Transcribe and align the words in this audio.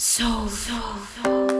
So, 0.00 0.46
so, 0.46 0.80
so. 1.24 1.57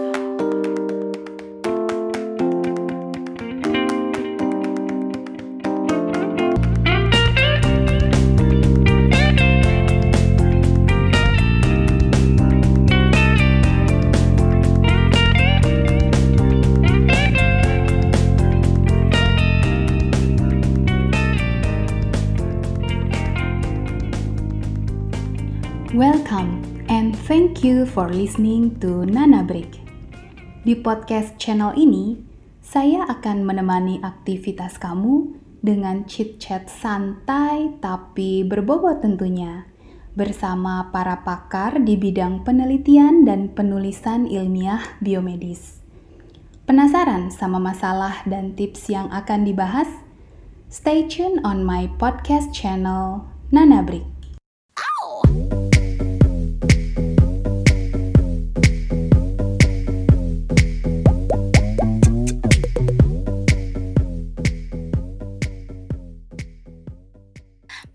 For 27.99 28.15
listening 28.15 28.79
to 28.79 29.03
Nana 29.11 29.43
Break. 29.43 29.75
Di 30.63 30.79
podcast 30.79 31.35
channel 31.35 31.75
ini, 31.75 32.15
saya 32.63 33.03
akan 33.11 33.43
menemani 33.43 33.99
aktivitas 34.07 34.79
kamu 34.79 35.35
dengan 35.59 36.07
chit-chat 36.07 36.71
santai 36.71 37.75
tapi 37.83 38.47
berbobot 38.47 39.03
tentunya 39.03 39.67
bersama 40.15 40.95
para 40.95 41.27
pakar 41.27 41.83
di 41.83 41.99
bidang 41.99 42.47
penelitian 42.47 43.27
dan 43.27 43.51
penulisan 43.51 44.31
ilmiah 44.31 44.95
biomedis. 45.03 45.83
Penasaran 46.71 47.35
sama 47.35 47.59
masalah 47.59 48.23
dan 48.31 48.55
tips 48.55 48.95
yang 48.95 49.11
akan 49.11 49.43
dibahas? 49.43 49.91
Stay 50.71 51.03
tune 51.11 51.43
on 51.43 51.67
my 51.67 51.91
podcast 51.99 52.55
channel 52.55 53.27
Nana 53.51 53.83
Break. 53.83 54.18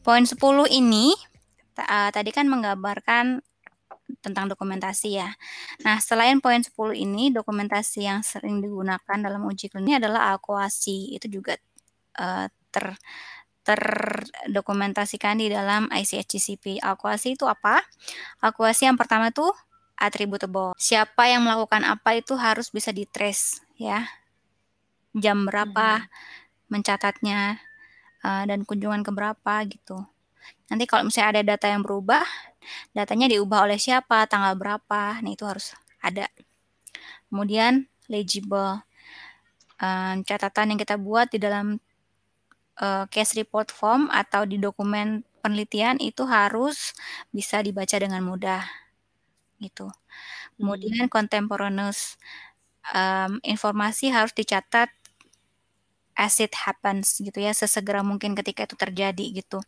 Poin 0.03 0.27
10 0.27 0.35
ini 0.67 1.15
uh, 1.79 2.11
tadi 2.11 2.29
kan 2.35 2.51
menggambarkan 2.51 3.39
tentang 4.19 4.51
dokumentasi 4.51 5.15
ya. 5.15 5.31
Nah, 5.87 5.97
selain 6.03 6.43
poin 6.43 6.59
10 6.59 6.75
ini, 6.95 7.31
dokumentasi 7.31 8.03
yang 8.03 8.19
sering 8.21 8.59
digunakan 8.59 9.17
dalam 9.17 9.41
uji 9.47 9.71
klinis 9.71 10.03
adalah 10.03 10.35
akuasi. 10.35 11.15
Itu 11.15 11.31
juga 11.31 11.55
uh, 12.19 12.47
ter 12.69 12.99
terdokumentasikan 13.63 15.39
di 15.39 15.47
dalam 15.47 15.87
ICH-GCP. 15.87 16.83
Akuasi 16.83 17.39
itu 17.39 17.47
apa? 17.47 17.79
Akuasi 18.43 18.91
yang 18.91 18.99
pertama 18.99 19.31
tuh 19.31 19.55
attributable. 19.95 20.75
Siapa 20.75 21.31
yang 21.31 21.47
melakukan 21.47 21.87
apa 21.87 22.19
itu 22.19 22.35
harus 22.35 22.67
bisa 22.67 22.91
di-trace 22.91 23.63
ya. 23.79 24.03
Jam 25.15 25.47
berapa 25.47 26.11
mencatatnya 26.67 27.63
uh, 28.23 28.43
dan 28.47 28.63
kunjungan 28.63 29.03
ke 29.03 29.11
berapa 29.11 29.53
gitu. 29.69 29.99
Nanti 30.71 30.83
kalau 30.89 31.07
misalnya 31.07 31.39
ada 31.39 31.43
data 31.55 31.67
yang 31.71 31.83
berubah, 31.85 32.23
datanya 32.95 33.29
diubah 33.31 33.67
oleh 33.67 33.79
siapa, 33.79 34.25
tanggal 34.27 34.55
berapa, 34.55 35.19
nah 35.19 35.31
itu 35.31 35.43
harus 35.47 35.75
ada. 35.99 36.27
Kemudian 37.29 37.87
legible, 38.11 38.83
um, 39.79 40.15
catatan 40.27 40.75
yang 40.75 40.79
kita 40.79 40.99
buat 40.99 41.31
di 41.31 41.39
dalam 41.39 41.79
uh, 42.79 43.05
case 43.07 43.39
report 43.39 43.71
form 43.71 44.11
atau 44.11 44.43
di 44.43 44.59
dokumen 44.59 45.23
penelitian 45.43 45.99
itu 45.99 46.23
harus 46.23 46.95
bisa 47.31 47.59
dibaca 47.59 47.95
dengan 47.99 48.23
mudah, 48.23 48.63
gitu. 49.59 49.91
Kemudian 50.59 51.07
contemporaneous, 51.11 52.15
um, 52.91 53.39
informasi 53.43 54.11
harus 54.11 54.31
dicatat 54.31 54.91
as 56.13 56.39
it 56.39 56.53
happens 56.53 57.19
gitu 57.19 57.41
ya, 57.41 57.51
sesegera 57.53 58.01
mungkin 58.05 58.37
ketika 58.37 58.65
itu 58.65 58.75
terjadi 58.77 59.25
gitu. 59.43 59.59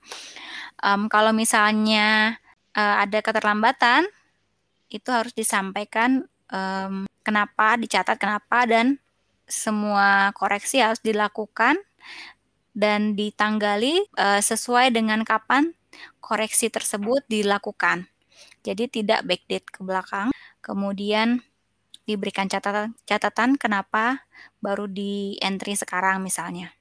Um, 0.81 1.09
kalau 1.09 1.33
misalnya 1.33 2.37
uh, 2.77 2.95
ada 3.01 3.19
keterlambatan, 3.21 4.05
itu 4.89 5.09
harus 5.09 5.33
disampaikan 5.33 6.25
um, 6.53 7.09
kenapa, 7.25 7.75
dicatat 7.75 8.15
kenapa, 8.21 8.69
dan 8.69 9.01
semua 9.45 10.33
koreksi 10.33 10.81
harus 10.81 11.01
dilakukan 11.01 11.77
dan 12.75 13.15
ditanggali 13.15 14.03
uh, 14.17 14.41
sesuai 14.41 14.91
dengan 14.91 15.23
kapan 15.23 15.71
koreksi 16.19 16.67
tersebut 16.67 17.23
dilakukan. 17.29 18.09
Jadi 18.65 18.89
tidak 18.89 19.23
backdate 19.23 19.69
ke 19.69 19.79
belakang. 19.85 20.33
Kemudian 20.59 21.45
diberikan 22.07 22.47
catatan 22.49 22.93
catatan 23.09 23.57
kenapa 23.57 24.25
baru 24.63 24.85
di 24.89 25.37
entry 25.41 25.73
sekarang 25.77 26.21
misalnya. 26.23 26.73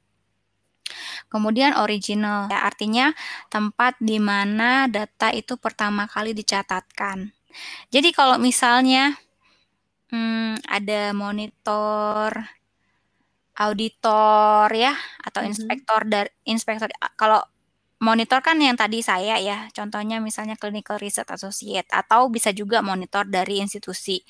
Kemudian 1.33 1.75
original, 1.81 2.47
ya, 2.53 2.63
artinya 2.65 3.11
tempat 3.51 3.99
di 3.99 4.19
mana 4.23 4.87
data 4.87 5.33
itu 5.35 5.57
pertama 5.59 6.07
kali 6.07 6.33
dicatatkan. 6.37 7.33
Jadi 7.93 8.11
kalau 8.15 8.37
misalnya 8.41 9.17
hmm, 10.13 10.65
ada 10.69 11.13
monitor, 11.17 12.31
auditor 13.55 14.67
ya, 14.75 14.95
atau 15.23 15.41
Mhm. 15.43 15.49
inspektor 15.51 16.01
dari 16.07 16.31
inspektor 16.47 16.91
kalau 17.15 17.41
monitor 18.05 18.41
kan 18.45 18.61
yang 18.61 18.77
tadi 18.77 19.01
saya 19.01 19.37
ya, 19.41 19.67
contohnya 19.73 20.21
misalnya 20.21 20.55
clinical 20.61 21.01
research 21.01 21.33
associate 21.33 21.89
atau 21.91 22.29
bisa 22.29 22.53
juga 22.53 22.85
monitor 22.85 23.25
dari 23.29 23.59
institusi. 23.65 24.21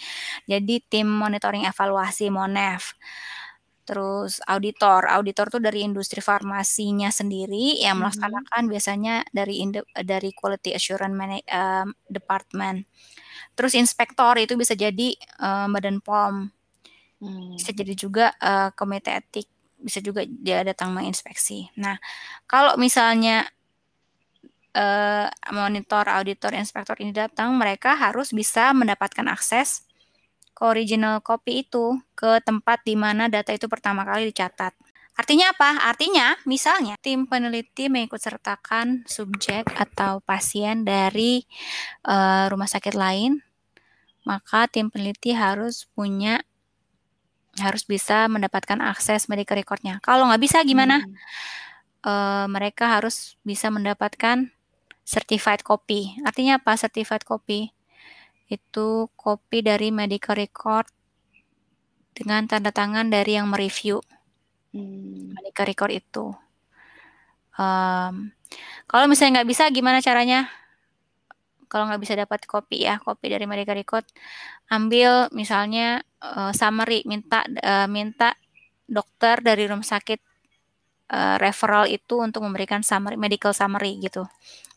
Jadi 0.48 0.80
tim 0.86 1.08
monitoring 1.10 1.66
evaluasi 1.68 2.30
MONEF. 2.30 2.94
Terus 3.88 4.40
auditor, 4.48 5.04
auditor 5.10 5.46
tuh 5.52 5.60
dari 5.64 5.84
industri 5.84 6.20
farmasinya 6.24 7.10
sendiri 7.12 7.78
yang 7.84 8.00
Mhm. 8.00 8.02
melaksanakan 8.02 8.62
biasanya 8.72 9.14
dari 9.34 9.60
dari 10.06 10.30
quality 10.32 10.72
assurance 10.78 11.12
mana 11.16 11.36
eee, 11.42 11.86
department. 12.08 12.86
Terus 13.58 13.74
inspektor 13.78 14.36
itu 14.40 14.54
bisa 14.58 14.74
jadi, 14.78 15.14
eee, 15.18 15.66
Badan 15.72 16.00
POM. 16.04 16.50
Hmm. 17.20 17.58
Bisa 17.58 17.70
jadi 17.70 17.94
juga, 17.94 18.34
eee, 18.42 18.68
komite 18.74 19.10
etik, 19.14 19.46
bisa 19.78 20.00
juga 20.02 20.26
dia 20.26 20.62
datang 20.66 20.90
menginspeksi. 20.94 21.70
Nah, 21.78 21.94
kalau 22.50 22.74
misalnya, 22.80 23.46
eee, 24.74 25.26
monitor, 25.54 26.04
auditor, 26.10 26.52
inspektor 26.54 26.98
ini 27.00 27.14
datang, 27.14 27.54
mereka 27.56 27.94
harus 27.96 28.34
bisa 28.34 28.74
mendapatkan 28.76 29.26
akses 29.30 29.86
ke 30.54 30.62
original 30.66 31.18
copy 31.24 31.66
itu, 31.66 31.98
ke 32.14 32.38
tempat 32.46 32.82
di 32.86 32.94
mana 32.98 33.26
data 33.30 33.50
itu 33.54 33.66
pertama 33.70 34.06
kali 34.06 34.30
dicatat. 34.30 34.74
Artinya 35.14 35.54
apa? 35.54 35.86
Artinya 35.90 36.34
misalnya 36.46 36.98
tim 36.98 37.26
peneliti 37.30 37.86
mengikut 37.90 38.18
sertakan 38.18 39.06
subjek 39.06 39.66
atau 39.78 40.18
pasien 40.22 40.82
dari, 40.86 41.46
eee, 42.06 42.44
rumah 42.50 42.66
sakit 42.70 42.94
lain, 42.98 43.42
maka 44.26 44.66
tim 44.70 44.90
peneliti 44.90 45.34
harus 45.36 45.86
punya 45.94 46.42
harus 47.62 47.86
bisa 47.86 48.26
mendapatkan 48.26 48.82
akses 48.82 49.30
medical 49.30 49.54
record-nya. 49.54 50.02
Kalau 50.02 50.26
nggak 50.26 50.42
bisa 50.42 50.58
gimana? 50.66 51.02
Hmm. 51.02 51.14
Eee, 52.04 52.46
mereka 52.50 52.90
harus 52.98 53.38
bisa 53.46 53.70
mendapatkan 53.74 54.50
certified 55.04 55.62
copy. 55.64 56.16
Artinya 56.24 56.58
apa 56.60 56.76
certified 56.80 57.24
copy? 57.24 57.70
Itu 58.50 59.10
kopi 59.16 59.58
dari 59.64 59.88
medical 59.94 60.36
record 60.38 60.88
dengan 62.14 62.46
tanda 62.46 62.70
tangan 62.70 63.10
dari 63.10 63.36
yang 63.38 63.50
mereview 63.50 63.98
Hmm. 64.74 65.30
medical 65.38 65.66
record 65.70 65.92
itu. 65.94 66.26
Mmm, 67.54 68.34
kalau 68.90 69.06
misalnya 69.10 69.42
nggak 69.42 69.50
bisa 69.50 69.64
gimana 69.72 69.98
caranya? 70.04 70.50
Kalau 71.70 71.88
nggak 71.90 72.02
bisa 72.04 72.14
dapat 72.14 72.40
kopi 72.46 72.86
ya, 72.86 73.00
kopi 73.02 73.26
dari 73.32 73.46
medical 73.48 73.74
record, 73.74 74.04
ambil 74.70 75.28
misalnya, 75.34 76.02
eee, 76.22 76.52
summary, 76.54 77.02
minta 77.08 77.42
eee, 77.48 77.88
minta 77.90 78.36
dokter 78.86 79.40
dari 79.42 79.64
rumah 79.70 79.86
sakit, 79.86 80.20
eee, 81.12 81.36
referral 81.42 81.84
itu 81.90 82.20
untuk 82.22 82.42
memberikan 82.46 82.80
summary 82.86 83.16
medical 83.20 83.52
summary 83.56 83.98
gitu. 84.02 84.24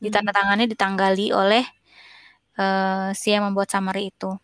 Hmm. 0.01 0.03
Ditandatangani, 0.03 0.65
ditanggali 0.71 1.31
oleh, 1.35 1.63
eee, 2.59 3.09
si 3.17 3.33
yang 3.35 3.47
membuat 3.51 3.69
summary 3.73 4.11
itu. 4.13 4.39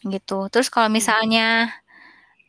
Gitu. 0.00 0.38
Terus 0.50 0.68
kalau 0.72 0.88
Hmm. 0.90 0.96
misalnya, 0.98 1.70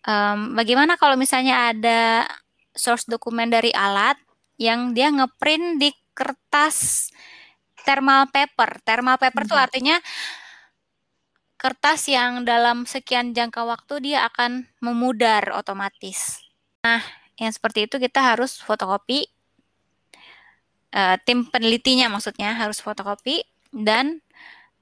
mmm, 0.08 0.58
bagaimana 0.60 0.96
kalau 1.02 1.16
misalnya 1.20 1.72
ada 1.74 2.28
source 2.76 3.06
dokumen 3.10 3.50
dari 3.54 3.72
alat 3.76 4.18
yang 4.62 4.94
dia 4.98 5.10
nge-print 5.14 5.82
di 5.82 5.92
kertas 6.18 7.10
thermal 7.88 8.30
paper. 8.34 8.82
Thermal 8.86 9.18
paper 9.22 9.44
tuh 9.50 9.58
Mhm. 9.58 9.60
artinya 9.60 9.98
kertas 11.62 12.10
yang 12.10 12.44
dalam 12.46 12.90
sekian 12.90 13.32
jangka 13.38 13.62
waktu 13.66 13.94
dia 14.12 14.20
akan 14.30 14.66
memudar 14.82 15.44
otomatis. 15.54 16.42
Nah, 16.86 17.02
yang 17.44 17.54
seperti 17.54 17.86
itu 17.92 18.00
kita 18.00 18.24
harus 18.24 18.58
fotokopi. 18.64 19.28
Eee, 20.94 21.16
tim 21.26 21.50
penelitinya 21.50 22.08
maksudnya 22.08 22.54
harus 22.54 22.78
fotokopi 22.78 23.42
dan 23.74 24.22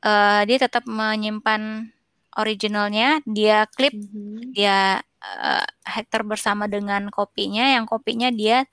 uh, 0.04 0.44
dia 0.44 0.58
tetap 0.60 0.84
menyimpan 0.84 1.88
originalnya, 2.36 3.24
dia 3.24 3.68
klip, 3.72 3.96
Mhm. 3.96 4.56
dia 4.56 5.00
uh, 5.24 5.66
hektar 5.88 6.24
bersama 6.28 6.68
dengan 6.68 7.08
kopinya, 7.12 7.63
yang 7.75 7.88
kopinya 7.88 8.31
dia 8.31 8.68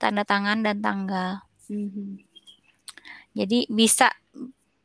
tanda 0.00 0.24
tangan 0.24 0.64
dan 0.64 0.80
tanggal. 0.80 1.44
Mhm. 1.68 2.24
Jadi 3.36 3.68
bisa 3.68 4.08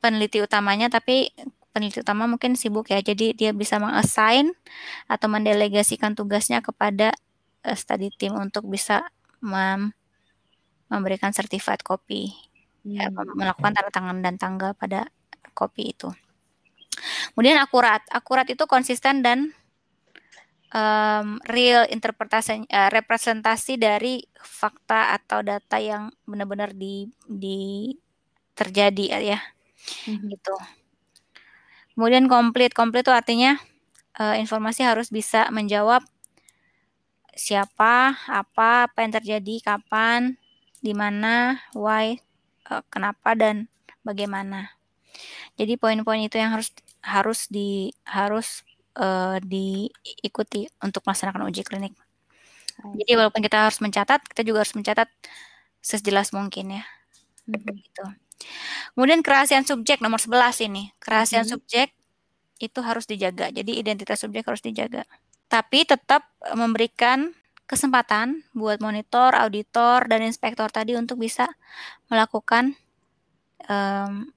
peneliti 0.03 0.43
utamanya, 0.43 0.91
tapi 0.91 1.31
peneliti 1.73 2.03
utama 2.03 2.29
mungkin 2.29 2.53
sibuk 2.53 2.91
ya, 2.91 3.01
jadi 3.01 3.33
dia 3.33 3.51
bisa 3.55 3.79
mengassign 3.81 4.53
atau 5.09 5.27
mendelegasikan 5.31 6.13
tugasnya 6.13 6.61
kepada 6.61 7.15
uh, 7.65 7.77
study 7.77 8.09
team 8.15 8.35
untuk 8.37 8.67
bisa 8.69 9.07
mem 9.43 9.91
memberikan 10.91 11.33
certified 11.33 11.81
copy, 11.81 12.29
ya, 12.85 13.09
Hmm. 13.09 13.33
melakukan 13.33 13.73
tanda 13.73 13.91
tangan 13.91 14.17
dan 14.21 14.35
tanggal 14.37 14.71
pada 14.77 15.09
kopi 15.57 15.95
itu. 15.95 16.09
Kemudian 17.33 17.57
akurat, 17.57 18.01
akurat 18.13 18.45
itu 18.49 18.63
konsisten 18.69 19.25
dan 19.25 19.53
um, 20.73 21.41
real 21.49 21.85
interpretasi 21.89 22.65
uh, 22.69 22.89
representasi 22.93 23.77
dari 23.81 24.21
fakta 24.37 25.15
atau 25.17 25.41
data 25.41 25.77
yang 25.81 26.13
benar-benar 26.29 26.73
di 26.75 27.09
di 27.25 27.93
terjadi 28.53 29.05
ya 29.21 29.39
Mhm. 30.07 30.29
gitu. 30.31 30.55
Kemudian 31.93 32.25
komplit, 32.25 32.73
komplit 32.73 33.05
itu 33.05 33.13
artinya 33.13 33.57
uh, 34.17 34.35
informasi 34.37 34.81
harus 34.85 35.13
bisa 35.13 35.49
menjawab 35.53 36.01
siapa, 37.35 38.17
apa, 38.29 38.89
apa 38.89 38.97
yang 39.03 39.13
terjadi, 39.17 39.55
kapan, 39.65 40.37
di 40.83 40.93
mana, 40.95 41.59
why, 41.77 42.17
uh, 42.71 42.83
kenapa 42.93 43.33
dan 43.37 43.67
bagaimana. 44.05 44.73
Jadi 45.59 45.77
poin-poin 45.79 46.21
itu 46.23 46.37
yang 46.41 46.53
harus 46.57 46.73
harus 47.03 47.47
di 47.51 47.91
harus 48.07 48.63
uh, 48.97 49.37
diikuti 49.43 50.67
untuk 50.83 51.03
melaksanakan 51.05 51.49
uji 51.51 51.63
klinik. 51.67 51.93
Jadi 52.83 53.11
walaupun 53.17 53.41
kita 53.45 53.69
harus 53.69 53.79
mencatat, 53.83 54.21
kita 54.29 54.41
juga 54.45 54.65
harus 54.65 54.75
mencatat 54.75 55.09
sejelas 55.83 56.31
mungkin 56.35 56.81
ya. 56.81 56.83
Mhm. 57.49 57.73
Gitu. 57.79 58.05
Kemudian 58.95 59.21
kerahasiaan 59.25 59.65
subjek 59.67 59.99
nomor 60.03 60.19
11 60.21 60.61
ini. 60.63 60.91
Kerahasiaan 61.03 61.47
Mhm. 61.47 61.53
subjek 61.57 61.89
itu 62.61 62.79
harus 62.83 63.05
dijaga. 63.09 63.51
Jadi 63.53 63.77
identitas 63.79 64.21
subjek 64.23 64.45
harus 64.47 64.61
dijaga. 64.63 65.03
Tapi 65.53 65.85
tetap 65.85 66.25
memberikan 66.57 67.29
kesempatan 67.69 68.41
buat 68.57 68.81
monitor, 68.81 69.37
auditor, 69.37 70.09
dan 70.09 70.25
inspektor 70.25 70.65
tadi 70.73 70.97
untuk 70.97 71.21
bisa 71.21 71.45
melakukan 72.09 72.73
um, 73.69 74.33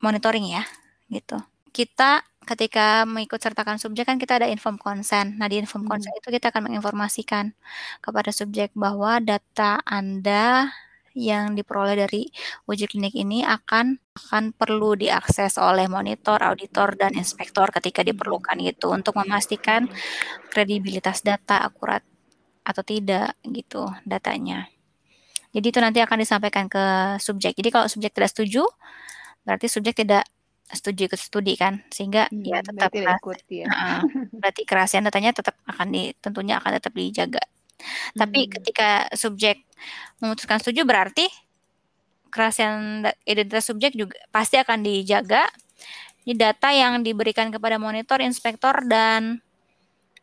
monitoring 0.00 0.56
ya, 0.56 0.64
gitu. 1.12 1.36
Kita 1.68 2.24
ketika 2.48 3.04
mengikut 3.04 3.38
sertakan 3.38 3.76
subjek 3.76 4.08
kan 4.08 4.16
kita 4.16 4.40
ada 4.40 4.48
inform 4.48 4.80
consent. 4.80 5.36
Nah, 5.36 5.46
di 5.52 5.60
inform 5.60 5.84
consent 5.84 6.16
itu 6.16 6.32
kita 6.32 6.48
akan 6.48 6.72
menginformasikan 6.72 7.52
kepada 8.00 8.32
subjek 8.32 8.72
bahwa 8.72 9.20
data 9.20 9.84
Anda 9.84 10.72
yang 11.16 11.58
diperoleh 11.58 11.98
dari 11.98 12.30
uji 12.70 12.86
klinik 12.86 13.14
ini 13.18 13.42
akan 13.42 13.98
akan 14.14 14.54
perlu 14.54 14.94
diakses 14.94 15.58
oleh 15.58 15.90
monitor, 15.90 16.38
auditor, 16.42 16.94
dan 16.94 17.16
inspektor 17.18 17.72
ketika 17.74 18.04
diperlukan 18.06 18.56
gitu 18.62 18.92
untuk 18.94 19.16
memastikan 19.18 19.88
kredibilitas 20.52 21.24
data 21.24 21.62
akurat 21.66 22.04
atau 22.62 22.82
tidak 22.84 23.34
gitu 23.46 23.88
datanya. 24.06 24.68
Jadi 25.50 25.66
itu 25.74 25.80
nanti 25.82 25.98
akan 25.98 26.18
disampaikan 26.22 26.70
ke 26.70 26.84
subjek. 27.18 27.58
Jadi 27.58 27.68
kalau 27.74 27.86
subjek 27.90 28.14
tidak 28.14 28.30
setuju, 28.30 28.62
berarti 29.42 29.66
subjek 29.66 29.98
tidak 29.98 30.22
setuju 30.70 31.10
ikut 31.10 31.20
studi 31.20 31.54
kan, 31.58 31.82
sehingga 31.90 32.30
ya 32.46 32.62
Hmm, 32.62 32.66
tetap 32.66 32.90
berarti 32.94 32.98
ikut 33.02 33.38
ya. 33.50 33.66
Heeh, 33.66 34.00
berarti 34.38 34.62
kerahasiaan 34.68 35.04
datanya 35.10 35.34
tetap 35.34 35.58
akan 35.66 35.86
di 35.90 36.14
tentunya 36.22 36.62
akan 36.62 36.70
tetap 36.78 36.92
dijaga. 36.94 37.42
Tapi 38.16 38.46
Mhm. 38.46 38.50
ketika 38.60 39.06
subjek 39.14 39.62
memutuskan 40.20 40.60
setuju 40.60 40.84
berarti 40.84 41.26
kerahasiaan 42.30 43.10
identitas 43.26 43.66
subjek 43.66 43.92
juga 43.96 44.14
pasti 44.30 44.56
akan 44.60 44.86
dijaga. 44.86 45.50
Ini 46.26 46.36
data 46.36 46.70
yang 46.70 47.02
diberikan 47.02 47.50
kepada 47.50 47.80
monitor, 47.80 48.20
inspektor 48.22 48.84
dan 48.86 49.42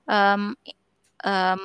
em, 0.07 0.56
em, 1.25 1.62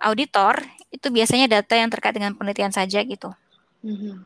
auditor 0.00 0.62
itu 0.94 1.08
biasanya 1.12 1.48
data 1.50 1.76
yang 1.76 1.90
terkait 1.92 2.16
dengan 2.16 2.32
penelitian 2.32 2.72
saja 2.72 3.02
gitu. 3.04 3.30
Mhm. 3.84 4.24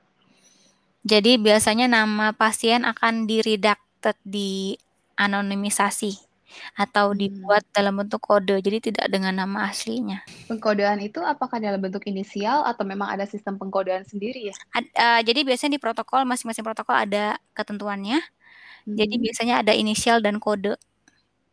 Jadi 1.06 1.38
biasanya 1.38 1.86
nama 1.86 2.34
pasien 2.34 2.82
akan 2.82 3.30
diredacted, 3.30 4.18
di 4.26 4.76
atau 6.76 7.12
Hmm. 7.12 7.18
dibuat 7.20 7.62
dalam 7.76 7.94
bentuk 8.00 8.20
kode. 8.22 8.58
Jadi 8.62 8.78
tidak 8.92 9.06
dengan 9.12 9.34
nama 9.42 9.68
aslinya. 9.70 10.20
Pengkodean 10.46 11.02
itu 11.02 11.18
apakah 11.18 11.58
dalam 11.58 11.82
bentuk 11.82 12.06
inisial 12.06 12.62
atau 12.62 12.86
memang 12.86 13.10
ada 13.10 13.26
sistem 13.26 13.58
pengkodean 13.58 14.06
sendiri 14.06 14.54
ya? 14.54 14.56
Ad- 14.78 14.94
eh, 14.94 15.20
jadi 15.26 15.42
biasanya 15.42 15.74
di 15.74 15.82
protokol 15.82 16.22
masing-masing 16.22 16.62
protokol 16.62 16.94
ada 16.94 17.34
ketentuannya. 17.56 18.22
Jadi 18.94 19.14
Mhm. 19.18 19.22
biasanya 19.22 19.54
ada 19.66 19.72
inisial 19.74 20.22
dan 20.22 20.38
kode. 20.38 20.78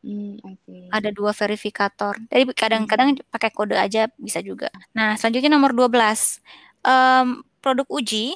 Hmm, 0.04 0.38
see. 0.68 0.90
Ada 0.94 1.10
dua 1.16 1.32
verifikator. 1.34 2.14
Jadi 2.30 2.44
kadang-kadang 2.54 3.18
Mhm. 3.18 3.26
pakai 3.34 3.50
kode 3.50 3.74
aja 3.80 4.06
bisa 4.20 4.40
juga. 4.46 4.70
Nah, 4.94 5.18
selanjutnya 5.18 5.50
nomor 5.58 5.74
12. 5.74 6.38
Em, 6.86 7.42
produk 7.64 7.88
uji 7.90 8.36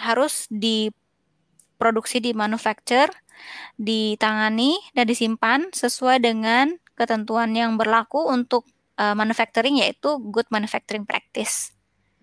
harus 0.00 0.48
diproduksi 0.50 2.18
di 2.18 2.32
manufacture, 2.34 3.10
ditangani 3.76 4.76
dan 4.96 5.04
disimpan 5.08 5.60
sesuai 5.72 6.22
dengan 6.22 6.74
ketentuan 6.94 7.52
yang 7.54 7.74
berlaku 7.80 8.22
untuk 8.30 8.66
eh, 8.98 9.14
manufacturing 9.16 9.82
yaitu 9.82 10.18
good 10.30 10.46
manufacturing 10.54 11.02
practice 11.06 11.74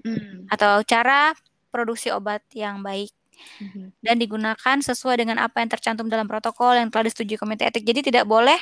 Hmm. 0.01 0.49
atau 0.49 0.81
cara 0.81 1.35
produksi 1.69 2.09
obat 2.09 2.41
yang 2.57 2.81
baik 2.81 3.13
Mhm. 3.61 3.93
dan 4.01 4.15
digunakan 4.17 4.77
sesuai 4.81 5.21
dengan 5.21 5.37
apa 5.41 5.61
yang 5.61 5.69
tercantum 5.69 6.09
dalam 6.09 6.25
protokol 6.25 6.73
yang 6.77 6.89
telah 6.89 7.05
disetujui 7.09 7.37
komite 7.37 7.65
etik. 7.69 7.85
Jadi 7.85 8.09
tidak 8.13 8.25
boleh 8.25 8.57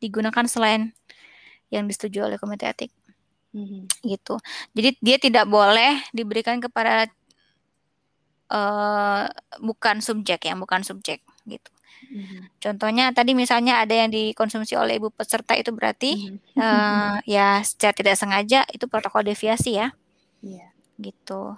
digunakan 0.00 0.44
selain 0.48 0.92
yang 1.72 1.84
disetujui 1.88 2.24
oleh 2.24 2.38
komite 2.40 2.64
etik 2.68 2.90
Mhm. 3.56 3.88
gitu. 4.04 4.36
Jadi 4.76 4.90
dia 5.00 5.16
tidak 5.20 5.46
boleh 5.48 6.00
diberikan 6.16 6.60
kepada 6.60 7.08
eh 8.48 9.24
bukan 9.60 9.96
subjek 10.00 10.40
yang 10.48 10.56
bukan 10.62 10.80
subjek 10.80 11.20
gitu. 11.44 11.70
Mhm. 12.08 12.48
Contohnya 12.58 13.12
tadi 13.12 13.36
misalnya 13.36 13.84
ada 13.84 13.92
yang 13.92 14.08
dikonsumsi 14.08 14.74
oleh 14.74 14.96
ibu 14.96 15.12
peserta 15.12 15.52
itu 15.52 15.68
berarti 15.70 16.32
Mhm. 16.32 16.56
eh 16.56 17.14
ya 17.28 17.60
secara 17.60 17.92
tidak 17.92 18.16
sengaja 18.16 18.64
itu 18.72 18.88
protokol 18.88 19.22
deviasi 19.22 19.76
ya 19.76 19.92
Iya. 20.40 20.72
gitu. 20.98 21.54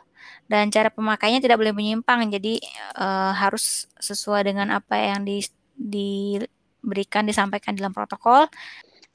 Dan 0.50 0.68
cara 0.68 0.90
pemakainya 0.90 1.38
tidak 1.40 1.56
boleh 1.62 1.72
menyimpang. 1.72 2.28
Jadi 2.28 2.58
eh, 2.98 3.32
harus 3.32 3.86
sesuai 3.96 4.44
dengan 4.44 4.68
apa 4.74 4.98
yang 4.98 5.22
di, 5.24 5.40
diberikan 5.72 7.24
disampaikan 7.24 7.72
dalam 7.72 7.94
protokol. 7.94 8.50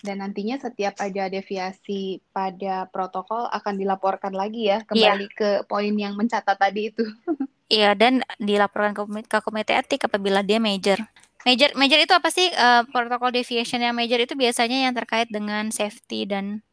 Dan 0.02 0.22
nantinya 0.22 0.58
setiap 0.58 1.02
ada 1.02 1.28
deviasi 1.28 2.22
pada 2.30 2.86
protokol 2.90 3.50
akan 3.50 3.74
dilaporkan 3.76 4.34
lagi 4.34 4.70
ya, 4.70 4.82
Iya. 4.82 4.86
kembali 4.86 5.28
ke 5.34 5.50
poin 5.66 5.94
yang 5.94 6.14
mencatat 6.14 6.58
tadi 6.58 6.94
itu. 6.94 7.04
Iya 7.66 7.98
dan 7.98 8.22
dilaporkan 8.38 8.94
ke 9.26 9.38
komite 9.42 9.74
etik 9.74 10.06
apabila 10.06 10.46
dia 10.46 10.62
major. 10.62 11.02
Major 11.46 11.70
major 11.78 12.00
itu 12.02 12.14
apa 12.14 12.30
sih? 12.34 12.50
Eh, 12.50 12.82
protokol 12.90 13.30
deviation 13.30 13.80
yang 13.82 13.94
major 13.94 14.18
itu 14.18 14.34
biasanya 14.34 14.90
yang 14.90 14.94
terkait 14.98 15.30
dengan 15.30 15.70
safety 15.70 16.26
dan 16.26 16.66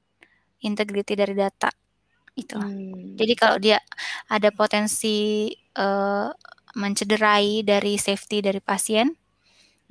integrity 0.64 1.14
dari 1.18 1.34
data 1.36 1.68
itu. 2.38 2.56
Hmm. 2.56 3.16
Jadi 3.20 3.34
kalau 3.36 3.58
dia 3.60 3.78
ada 4.30 4.48
potensi 4.54 5.50
eh, 5.76 6.28
mencederai 6.76 7.64
dari 7.64 7.96
safety 8.00 8.40
dari 8.44 8.60
pasien 8.64 9.12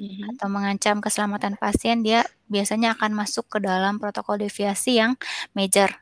Mhm. 0.02 0.34
atau 0.38 0.48
mengancam 0.50 0.98
keselamatan 0.98 1.56
pasien, 1.62 2.02
dia 2.02 2.26
biasanya 2.50 2.98
akan 2.98 3.14
masuk 3.14 3.46
ke 3.54 3.58
dalam 3.62 4.02
protokol 4.02 4.42
deviasi 4.42 4.98
yang 4.98 5.14
major. 5.54 5.94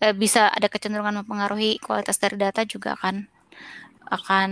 Eh, 0.00 0.14
bisa 0.14 0.48
ada 0.54 0.70
kecenderungan 0.70 1.24
mempengaruhi 1.24 1.82
kualitas 1.82 2.16
dari 2.22 2.38
data 2.38 2.62
juga 2.64 2.94
akan 2.98 3.26
akan 4.10 4.50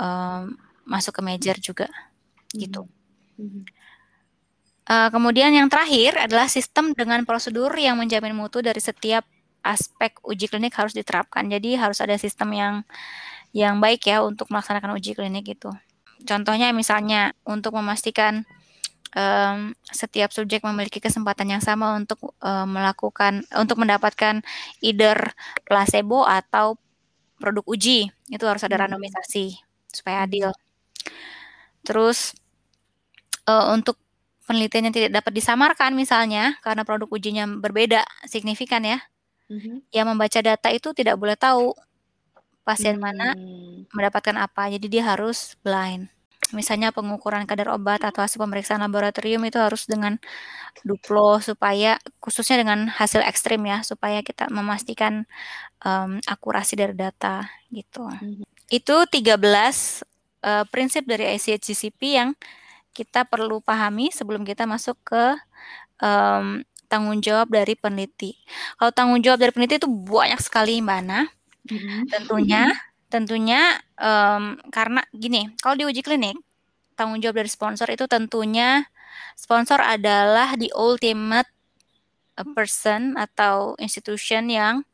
em, 0.00 0.42
masuk 0.86 1.20
ke 1.20 1.22
major 1.26 1.56
juga 1.60 1.86
gitu. 2.54 2.86
Eh, 4.90 5.08
kemudian 5.14 5.54
yang 5.54 5.70
terakhir 5.70 6.18
adalah 6.18 6.50
sistem 6.50 6.90
dengan 6.96 7.22
prosedur 7.22 7.70
yang 7.78 7.94
menjamin 7.94 8.34
mutu 8.34 8.58
dari 8.58 8.82
setiap 8.82 9.22
aspek 9.62 10.18
uji 10.26 10.50
klinik 10.50 10.74
harus 10.74 10.96
diterapkan. 10.96 11.46
Jadi 11.46 11.78
harus 11.78 12.02
ada 12.02 12.16
sistem 12.18 12.50
yang 12.56 12.74
yang 13.54 13.78
baik 13.78 14.06
ya 14.10 14.22
untuk 14.26 14.50
melaksanakan 14.50 14.98
uji 14.98 15.14
klinik 15.14 15.46
itu. 15.46 15.70
Contohnya 16.26 16.74
misalnya 16.74 17.30
untuk 17.46 17.76
memastikan 17.78 18.42
em, 19.16 19.74
setiap 19.90 20.30
subjek 20.34 20.62
memiliki 20.66 20.98
kesempatan 21.02 21.50
yang 21.54 21.62
sama 21.62 21.94
untuk 21.98 22.34
eh, 22.42 22.66
melakukan 22.66 23.46
untuk 23.58 23.78
mendapatkan 23.82 24.42
either 24.82 25.18
placebo 25.68 26.26
atau 26.26 26.78
produk 27.40 27.64
uji 27.68 28.10
itu 28.32 28.44
harus 28.46 28.62
ada 28.66 28.76
Mhm. 28.78 28.82
randomisasi 28.90 29.60
supaya 29.92 30.26
adil. 30.26 30.50
Terus 31.84 32.36
uh, 33.46 33.72
untuk 33.72 33.96
penelitian 34.48 34.90
yang 34.90 34.94
tidak 34.96 35.12
dapat 35.22 35.32
disamarkan 35.36 35.94
misalnya 35.94 36.58
karena 36.64 36.82
produk 36.82 37.06
ujinya 37.12 37.46
berbeda 37.46 38.02
signifikan 38.26 38.82
ya. 38.82 38.98
Mm-hmm. 39.50 39.76
Yang 39.94 40.06
membaca 40.06 40.38
data 40.42 40.68
itu 40.74 40.90
tidak 40.94 41.14
boleh 41.18 41.38
tahu 41.38 41.74
pasien 42.70 42.96
hmm. 42.96 43.02
mana 43.02 43.28
mendapatkan 43.90 44.36
apa. 44.38 44.70
Jadi 44.70 44.86
dia 44.86 45.02
harus 45.10 45.58
blind. 45.66 46.06
Misalnya 46.50 46.90
pengukuran 46.90 47.46
kadar 47.46 47.70
obat 47.70 48.02
atau 48.02 48.26
hasil 48.26 48.38
pemeriksaan 48.38 48.82
laboratorium 48.82 49.42
itu 49.46 49.58
harus 49.58 49.86
dengan 49.86 50.18
duplo 50.82 51.38
supaya 51.38 51.98
khususnya 52.18 52.58
dengan 52.58 52.90
hasil 52.90 53.22
ekstrim 53.22 53.62
ya 53.66 53.86
supaya 53.86 54.18
kita 54.22 54.50
memastikan 54.50 55.30
um, 55.86 56.18
akurasi 56.26 56.74
dari 56.74 56.94
data 56.94 57.46
gitu. 57.70 58.02
Hmm. 58.02 58.42
Itu 58.66 59.06
13 59.06 59.38
uh, 59.38 60.64
prinsip 60.70 61.06
dari 61.06 61.38
ICHGCP 61.38 62.00
yang 62.18 62.34
kita 62.90 63.24
perlu 63.24 63.62
pahami 63.62 64.10
sebelum 64.10 64.42
kita 64.42 64.66
masuk 64.66 64.98
ke 65.06 65.24
um, 66.02 66.62
tanggung 66.90 67.22
jawab 67.22 67.46
dari 67.54 67.78
peneliti. 67.78 68.34
Kalau 68.74 68.90
tanggung 68.90 69.22
jawab 69.22 69.38
dari 69.38 69.54
peneliti 69.54 69.78
itu 69.78 69.88
banyak 69.88 70.42
sekali 70.42 70.82
mana 70.82 71.30
hmm 71.68 72.08
Tentunya, 72.08 72.72
tentunya 73.12 73.78
um, 74.00 74.56
karena 74.72 75.04
gini, 75.14 75.52
kalau 75.60 75.76
di 75.76 75.84
uji 75.86 76.00
klinik 76.02 76.34
tanggung 76.96 77.20
jawab 77.20 77.40
dari 77.40 77.50
sponsor 77.50 77.88
itu 77.88 78.04
tentunya 78.04 78.84
sponsor 79.36 79.80
adalah 79.80 80.56
the 80.56 80.68
ultimate 80.76 81.48
uh, 82.36 82.46
person 82.52 83.16
atau 83.16 83.76
institution 83.80 84.48
yang 84.52 84.84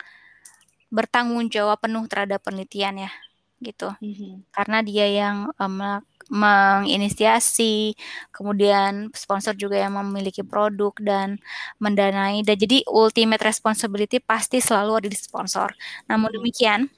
bertanggung 0.90 1.50
jawab 1.50 1.82
penuh 1.82 2.06
terhadap 2.06 2.42
penelitian 2.46 3.08
ya, 3.08 3.12
gitu. 3.58 3.90
Mm-hmm. 3.98 4.54
Karena 4.54 4.78
dia 4.86 5.06
yang 5.10 5.36
um, 5.58 5.82
menginisiasi, 6.26 7.94
kemudian 8.34 9.14
sponsor 9.14 9.54
juga 9.54 9.78
yang 9.78 9.94
memiliki 10.02 10.42
produk 10.42 10.92
dan 10.98 11.38
mendanai. 11.78 12.42
Dan 12.42 12.56
jadi 12.58 12.82
ultimate 12.90 13.42
responsibility 13.42 14.18
pasti 14.18 14.58
selalu 14.58 15.04
ada 15.04 15.08
di 15.10 15.18
sponsor. 15.18 15.70
Namun 16.10 16.34
demikian, 16.34 16.90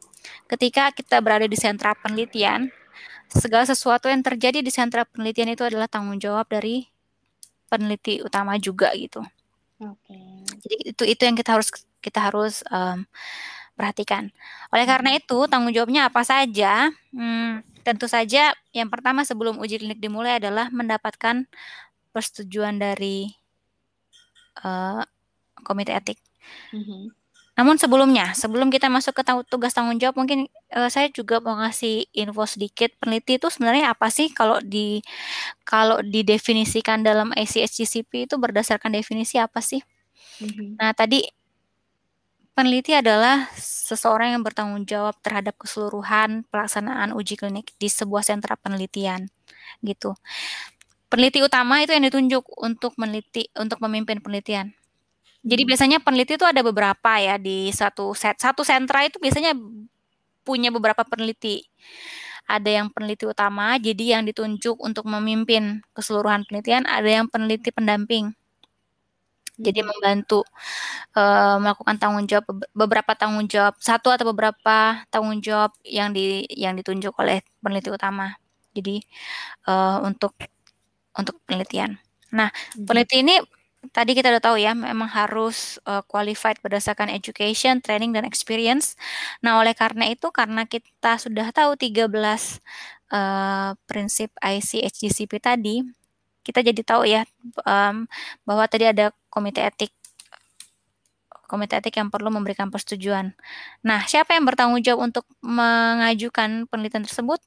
ketika 0.49 0.91
kita 0.93 1.21
berada 1.21 1.45
di 1.45 1.57
sentra 1.57 1.93
penelitian, 1.93 2.73
segala 3.29 3.69
sesuatu 3.69 4.09
yang 4.09 4.25
terjadi 4.25 4.65
di 4.65 4.73
sentra 4.73 5.05
penelitian 5.05 5.53
itu 5.53 5.65
adalah 5.65 5.85
tanggung 5.85 6.17
jawab 6.17 6.49
dari 6.49 6.89
peneliti 7.69 8.25
utama 8.25 8.57
juga 8.57 8.89
gitu. 8.97 9.21
Oke. 9.85 10.11
Okay. 10.11 10.27
Jadi 10.65 10.77
itu 10.91 11.03
itu 11.05 11.23
yang 11.23 11.37
kita 11.37 11.51
harus 11.55 11.69
kita 12.01 12.19
harus 12.19 12.65
um, 12.73 13.05
perhatikan. 13.79 14.35
Oleh 14.75 14.85
karena 14.91 15.15
itu 15.15 15.47
tanggung 15.47 15.71
jawabnya 15.71 16.11
apa 16.11 16.27
saja? 16.27 16.91
Hmm, 17.15 17.63
Tentu 17.89 18.05
saja 18.05 18.53
yang 18.77 18.93
pertama 18.93 19.25
sebelum 19.25 19.57
uji 19.57 19.81
klinik 19.81 19.97
dimulai 19.97 20.37
adalah 20.37 20.69
mendapatkan 20.69 21.49
persetujuan 22.13 22.77
dari 22.77 23.33
uh, 24.61 25.01
komite 25.65 25.97
etik. 25.97 26.21
Mm-hmm. 26.77 27.17
Namun 27.57 27.81
sebelumnya, 27.81 28.37
sebelum 28.37 28.69
kita 28.69 28.93
masuk 28.93 29.17
ke 29.17 29.23
tugas 29.49 29.73
tanggung 29.73 29.97
jawab, 29.97 30.21
mungkin 30.21 30.53
uh, 30.77 30.93
saya 30.93 31.09
juga 31.09 31.41
mau 31.41 31.57
ngasih 31.65 32.13
info 32.13 32.45
sedikit. 32.45 32.93
Peneliti 33.01 33.41
itu 33.41 33.49
sebenarnya 33.49 33.97
apa 33.97 34.13
sih 34.13 34.37
kalau 34.37 34.61
di 34.61 35.01
kalau 35.65 36.05
didefinisikan 36.05 37.01
dalam 37.01 37.33
ICSGCP 37.33 38.29
itu 38.29 38.37
berdasarkan 38.37 39.01
definisi 39.01 39.41
apa 39.41 39.65
sih? 39.65 39.81
Mm-hmm. 40.45 40.77
Nah 40.77 40.93
tadi 40.93 41.25
Peneliti 42.59 42.91
adalah 42.91 43.47
seseorang 43.55 44.35
yang 44.35 44.43
bertanggung 44.43 44.83
jawab 44.83 45.15
terhadap 45.23 45.55
keseluruhan 45.63 46.43
pelaksanaan 46.51 47.15
uji 47.15 47.39
klinik 47.39 47.71
di 47.79 47.87
sebuah 47.87 48.27
sentra 48.27 48.59
penelitian, 48.59 49.31
gitu. 49.79 50.19
Peneliti 51.07 51.39
utama 51.39 51.87
itu 51.87 51.95
yang 51.95 52.03
ditunjuk 52.11 52.43
untuk 52.59 52.99
meneliti 52.99 53.47
untuk 53.55 53.79
memimpin 53.79 54.19
penelitian. 54.19 54.75
Jadi 55.47 55.63
hmm. 55.63 55.71
biasanya 55.71 55.99
peneliti 56.03 56.35
itu 56.35 56.43
ada 56.43 56.59
beberapa 56.67 57.23
ya 57.23 57.39
di 57.39 57.71
satu 57.71 58.11
set 58.19 58.43
satu 58.43 58.67
sentra 58.67 59.07
itu 59.07 59.23
biasanya 59.23 59.55
punya 60.43 60.75
beberapa 60.75 61.07
peneliti. 61.07 61.63
Ada 62.51 62.83
yang 62.83 62.91
peneliti 62.91 63.23
utama, 63.23 63.79
jadi 63.79 64.19
yang 64.19 64.27
ditunjuk 64.27 64.83
untuk 64.83 65.07
memimpin 65.07 65.87
keseluruhan 65.95 66.43
penelitian, 66.43 66.91
ada 66.91 67.07
yang 67.07 67.31
peneliti 67.31 67.71
pendamping 67.71 68.35
jadi 69.59 69.83
membantu 69.83 70.47
uh, 71.19 71.59
melakukan 71.59 71.99
tanggung 71.99 72.27
jawab 72.31 72.47
beberapa 72.71 73.13
tanggung 73.19 73.51
jawab 73.51 73.75
satu 73.83 74.15
atau 74.15 74.31
beberapa 74.31 75.03
tanggung 75.11 75.43
jawab 75.43 75.75
yang 75.83 76.15
di 76.15 76.47
yang 76.55 76.79
ditunjuk 76.79 77.13
oleh 77.19 77.43
peneliti 77.59 77.91
utama. 77.91 78.39
Jadi 78.73 79.03
uh, 79.67 79.99
untuk 80.07 80.39
untuk 81.19 81.43
penelitian. 81.43 81.99
Nah, 82.31 82.55
peneliti 82.79 83.27
ini 83.27 83.43
tadi 83.91 84.15
kita 84.15 84.31
udah 84.31 84.43
tahu 84.43 84.57
ya 84.59 84.75
memang 84.75 85.11
harus 85.11 85.79
uh, 85.87 86.03
qualified 86.07 86.59
berdasarkan 86.63 87.11
education, 87.11 87.83
training 87.83 88.15
dan 88.15 88.23
experience. 88.23 88.95
Nah, 89.43 89.59
oleh 89.59 89.75
karena 89.75 90.07
itu 90.07 90.31
karena 90.31 90.67
kita 90.67 91.19
sudah 91.19 91.51
tahu 91.51 91.75
13 91.75 92.07
uh, 93.11 93.75
prinsip 93.87 94.31
ICHGCP 94.39 95.33
tadi, 95.43 95.83
kita 96.43 96.65
jadi 96.65 96.81
tahu 96.81 97.03
ya 97.05 97.23
um, 97.69 98.09
bahwa 98.49 98.65
tadi 98.65 98.89
ada 98.89 99.13
komite 99.39 99.63
etik 99.63 99.95
komite 101.49 101.81
etik 101.81 101.97
yang 101.97 102.13
perlu 102.13 102.29
memberikan 102.29 102.69
persetujuan. 102.69 103.33
Nah, 103.81 104.05
siapa 104.05 104.37
yang 104.37 104.45
bertanggung 104.45 104.85
jawab 104.85 105.09
untuk 105.09 105.25
mengajukan 105.41 106.69
penelitian 106.69 107.09
tersebut? 107.09 107.41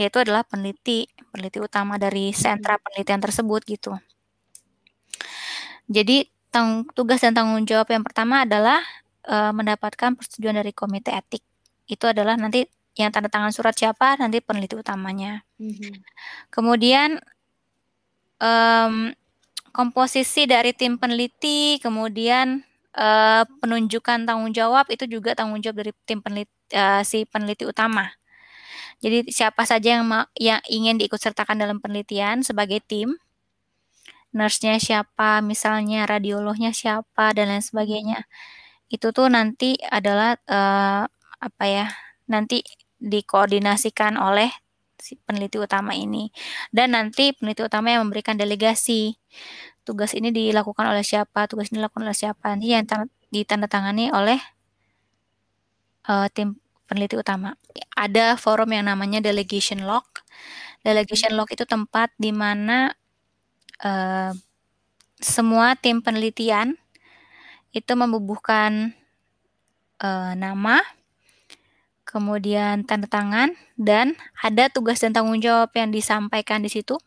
Yaitu 0.00 0.24
adalah 0.24 0.40
peneliti, 0.48 1.04
peneliti 1.30 1.60
utama 1.60 2.00
dari 2.00 2.32
sentra 2.32 2.80
penelitian 2.80 3.20
tersebut 3.20 3.60
gitu. 3.68 3.92
Jadi, 5.84 6.32
tugas 6.96 7.20
dan 7.20 7.36
tanggung 7.36 7.68
jawab 7.68 7.92
yang 7.92 8.00
pertama 8.00 8.48
adalah 8.48 8.80
e, 9.20 9.36
mendapatkan 9.52 10.16
persetujuan 10.16 10.56
dari 10.56 10.72
komite 10.72 11.12
etik. 11.12 11.44
Itu 11.84 12.08
adalah 12.08 12.40
nanti 12.40 12.64
yang 12.96 13.12
tanda 13.12 13.28
tangan 13.28 13.52
surat 13.52 13.76
siapa 13.76 14.16
nanti 14.16 14.40
peneliti 14.40 14.80
utamanya. 14.80 15.44
Mm 15.60 15.72
-hmm. 15.76 15.94
Kemudian 16.48 17.20
um, 18.40 19.12
komposisi 19.72 20.44
dari 20.44 20.76
tim 20.76 21.00
peneliti, 21.00 21.80
kemudian 21.80 22.62
uh, 22.96 23.42
penunjukan 23.58 24.28
tanggung 24.28 24.52
jawab 24.52 24.86
itu 24.92 25.08
juga 25.08 25.32
tanggung 25.32 25.64
jawab 25.64 25.82
dari 25.82 25.92
tim 26.04 26.20
peneliti 26.20 26.52
uh, 26.76 27.00
si 27.02 27.24
peneliti 27.24 27.64
utama. 27.64 28.12
Jadi 29.02 29.34
siapa 29.34 29.66
saja 29.66 29.98
yang 29.98 30.06
yang 30.38 30.62
ingin 30.70 30.94
diikut 31.00 31.18
sertakan 31.18 31.58
dalam 31.58 31.82
penelitian 31.82 32.46
sebagai 32.46 32.78
tim, 32.84 33.18
nurse-nya 34.30 34.78
siapa, 34.78 35.42
misalnya 35.42 36.06
radiolognya 36.06 36.70
siapa 36.70 37.34
dan 37.34 37.50
lain 37.50 37.64
sebagainya. 37.64 38.30
Itu 38.86 39.10
tuh 39.10 39.26
nanti 39.26 39.74
adalah 39.90 40.38
uh, 40.46 41.04
apa 41.42 41.64
ya? 41.66 41.90
Nanti 42.30 42.62
dikoordinasikan 43.02 44.14
oleh 44.14 44.54
si 45.02 45.18
peneliti 45.26 45.58
utama 45.58 45.98
ini. 45.98 46.30
Dan 46.70 46.94
nanti 46.94 47.34
peneliti 47.34 47.66
utama 47.66 47.90
yang 47.90 48.06
memberikan 48.06 48.38
delegasi. 48.38 49.18
Tugas 49.82 50.14
ini 50.14 50.30
dilakukan 50.30 50.86
oleh 50.86 51.02
siapa, 51.02 51.50
tugas 51.50 51.74
ini 51.74 51.82
dilakukan 51.82 52.06
oleh 52.06 52.14
siapa. 52.14 52.54
Nanti 52.54 52.70
yang 52.70 52.86
ditandatangani 53.34 54.14
oleh 54.14 54.38
uh, 56.06 56.30
tim 56.30 56.62
peneliti 56.86 57.18
utama. 57.18 57.58
Ada 57.98 58.38
forum 58.38 58.70
yang 58.70 58.86
namanya 58.86 59.18
delegation 59.18 59.82
log. 59.82 60.06
Delegation 60.86 61.34
log 61.34 61.50
itu 61.50 61.66
tempat 61.66 62.14
di 62.14 62.30
mana 62.30 62.94
uh, 63.82 64.30
semua 65.18 65.74
tim 65.78 66.02
penelitian 66.02 66.78
itu 67.72 67.92
membubuhkan 67.96 68.92
uh, 70.02 70.34
nama, 70.36 70.82
kemudian 72.12 72.84
tanda 72.84 73.08
tangan, 73.08 73.56
dan 73.80 74.12
ada 74.44 74.68
tugas 74.68 75.00
dan 75.00 75.16
tanggung 75.16 75.40
jawab 75.40 75.72
yang 75.72 75.88
disampaikan 75.88 76.60
di 76.60 76.68
situ. 76.68 77.00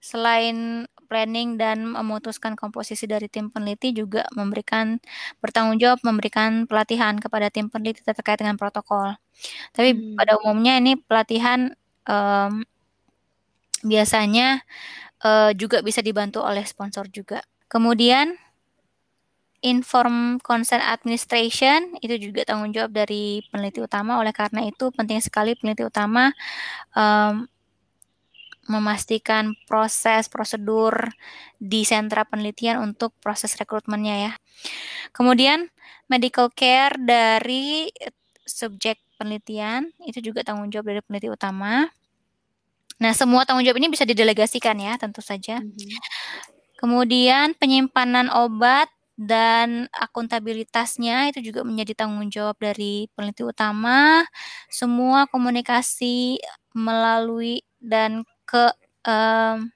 Selain 0.00 0.84
planning 1.10 1.58
dan 1.58 1.82
memutuskan 1.82 2.54
komposisi 2.54 3.10
dari 3.10 3.26
tim 3.26 3.50
peneliti 3.50 3.90
juga 3.90 4.22
memberikan 4.38 5.02
bertanggung 5.42 5.82
jawab 5.82 5.98
memberikan 6.06 6.70
pelatihan 6.70 7.18
kepada 7.18 7.50
tim 7.50 7.66
peneliti 7.66 8.06
terkait 8.06 8.38
dengan 8.38 8.54
protokol. 8.54 9.18
Tapi 9.74 9.90
hmm. 9.90 10.14
pada 10.14 10.38
umumnya 10.38 10.78
ini 10.78 10.94
pelatihan 10.94 11.74
um, 12.06 12.62
biasanya 13.82 14.62
uh, 15.26 15.50
juga 15.56 15.82
bisa 15.82 15.98
dibantu 15.98 16.46
oleh 16.46 16.62
sponsor 16.62 17.10
juga. 17.10 17.42
Kemudian 17.66 18.38
inform 19.60 20.40
consent 20.40 20.80
administration 20.80 21.96
itu 22.00 22.16
juga 22.30 22.48
tanggung 22.48 22.72
jawab 22.72 22.96
dari 22.96 23.44
peneliti 23.52 23.84
utama. 23.84 24.16
Oleh 24.20 24.32
karena 24.32 24.64
itu 24.64 24.88
penting 24.92 25.20
sekali 25.20 25.52
peneliti 25.56 25.84
utama 25.84 26.32
um, 26.96 27.44
memastikan 28.70 29.52
proses 29.66 30.30
prosedur 30.30 30.94
di 31.58 31.82
sentra 31.82 32.24
penelitian 32.24 32.80
untuk 32.80 33.12
proses 33.20 33.52
rekrutmennya 33.58 34.16
ya. 34.30 34.32
Kemudian 35.10 35.68
medical 36.06 36.48
care 36.54 36.96
dari 36.96 37.90
subjek 38.46 38.98
penelitian 39.20 39.92
itu 40.06 40.32
juga 40.32 40.46
tanggung 40.46 40.70
jawab 40.72 40.94
dari 40.94 41.00
peneliti 41.04 41.28
utama. 41.28 41.90
Nah, 43.00 43.12
semua 43.16 43.48
tanggung 43.48 43.64
jawab 43.64 43.80
ini 43.80 43.88
bisa 43.92 44.04
didelegasikan 44.04 44.76
ya, 44.76 44.96
tentu 45.00 45.24
saja. 45.24 45.60
Mhm. 45.60 45.96
Kemudian 46.80 47.52
penyimpanan 47.56 48.32
obat 48.32 48.88
dan 49.20 49.84
akuntabilitasnya 49.92 51.28
itu 51.28 51.52
juga 51.52 51.60
menjadi 51.60 51.92
tanggung 51.92 52.32
jawab 52.32 52.56
dari 52.56 53.04
peneliti 53.12 53.44
utama. 53.44 54.24
Semua 54.72 55.28
komunikasi 55.28 56.40
melalui 56.72 57.60
dan 57.84 58.24
ke 58.48 58.72
um, 59.04 59.68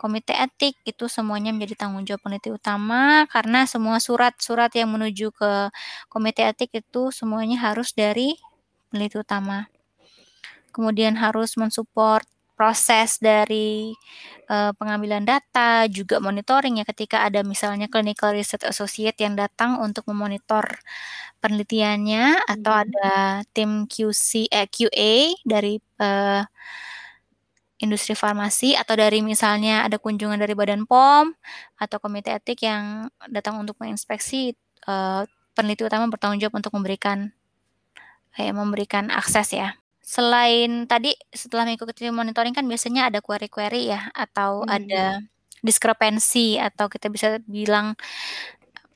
komite 0.00 0.34
etik 0.34 0.74
itu 0.82 1.06
semuanya 1.06 1.54
menjadi 1.54 1.86
tanggung 1.86 2.02
jawab 2.02 2.26
peneliti 2.26 2.50
utama 2.50 3.28
karena 3.30 3.70
semua 3.70 4.02
surat-surat 4.02 4.72
yang 4.74 4.90
menuju 4.90 5.30
ke 5.30 5.70
komite 6.10 6.42
etik 6.42 6.74
itu 6.74 7.14
semuanya 7.14 7.60
harus 7.70 7.92
dari 7.92 8.34
peneliti 8.88 9.20
utama 9.20 9.68
kemudian 10.72 11.20
harus 11.20 11.52
mensupport 11.60 12.24
proses 12.60 13.16
dari 13.16 13.96
uh, 14.52 14.76
pengambilan 14.76 15.24
data, 15.24 15.88
juga 15.88 16.20
monitoring 16.20 16.76
ya 16.76 16.84
ketika 16.84 17.24
ada 17.24 17.40
misalnya 17.40 17.88
clinical 17.88 18.36
research 18.36 18.68
associate 18.68 19.16
yang 19.16 19.32
datang 19.32 19.80
untuk 19.80 20.04
memonitor 20.12 20.68
penelitiannya 21.40 22.36
hmm. 22.36 22.52
atau 22.52 22.72
ada 22.84 23.40
tim 23.56 23.88
QC 23.88 24.52
eh, 24.52 24.68
QA 24.68 25.32
dari 25.48 25.80
uh, 26.04 26.44
industri 27.80 28.12
farmasi 28.12 28.76
atau 28.76 28.92
dari 28.92 29.24
misalnya 29.24 29.88
ada 29.88 29.96
kunjungan 29.96 30.36
dari 30.36 30.52
Badan 30.52 30.84
POM 30.84 31.32
atau 31.80 31.96
komite 31.96 32.28
etik 32.28 32.68
yang 32.68 33.08
datang 33.32 33.56
untuk 33.56 33.80
menginspeksi 33.80 34.52
uh, 34.84 35.24
peneliti 35.56 35.88
utama 35.88 36.12
bertanggung 36.12 36.44
jawab 36.44 36.60
untuk 36.60 36.76
memberikan 36.76 37.32
eh, 38.36 38.52
memberikan 38.52 39.08
akses 39.08 39.56
ya 39.56 39.79
selain 40.10 40.90
tadi 40.90 41.14
setelah 41.30 41.70
mengikuti 41.70 42.10
monitoring 42.10 42.50
kan 42.50 42.66
biasanya 42.66 43.06
ada 43.14 43.22
query-query 43.22 43.94
ya 43.94 44.10
atau 44.10 44.66
hmm. 44.66 44.74
ada 44.74 45.22
diskrepensi 45.62 46.58
atau 46.58 46.90
kita 46.90 47.06
bisa 47.06 47.38
bilang 47.46 47.94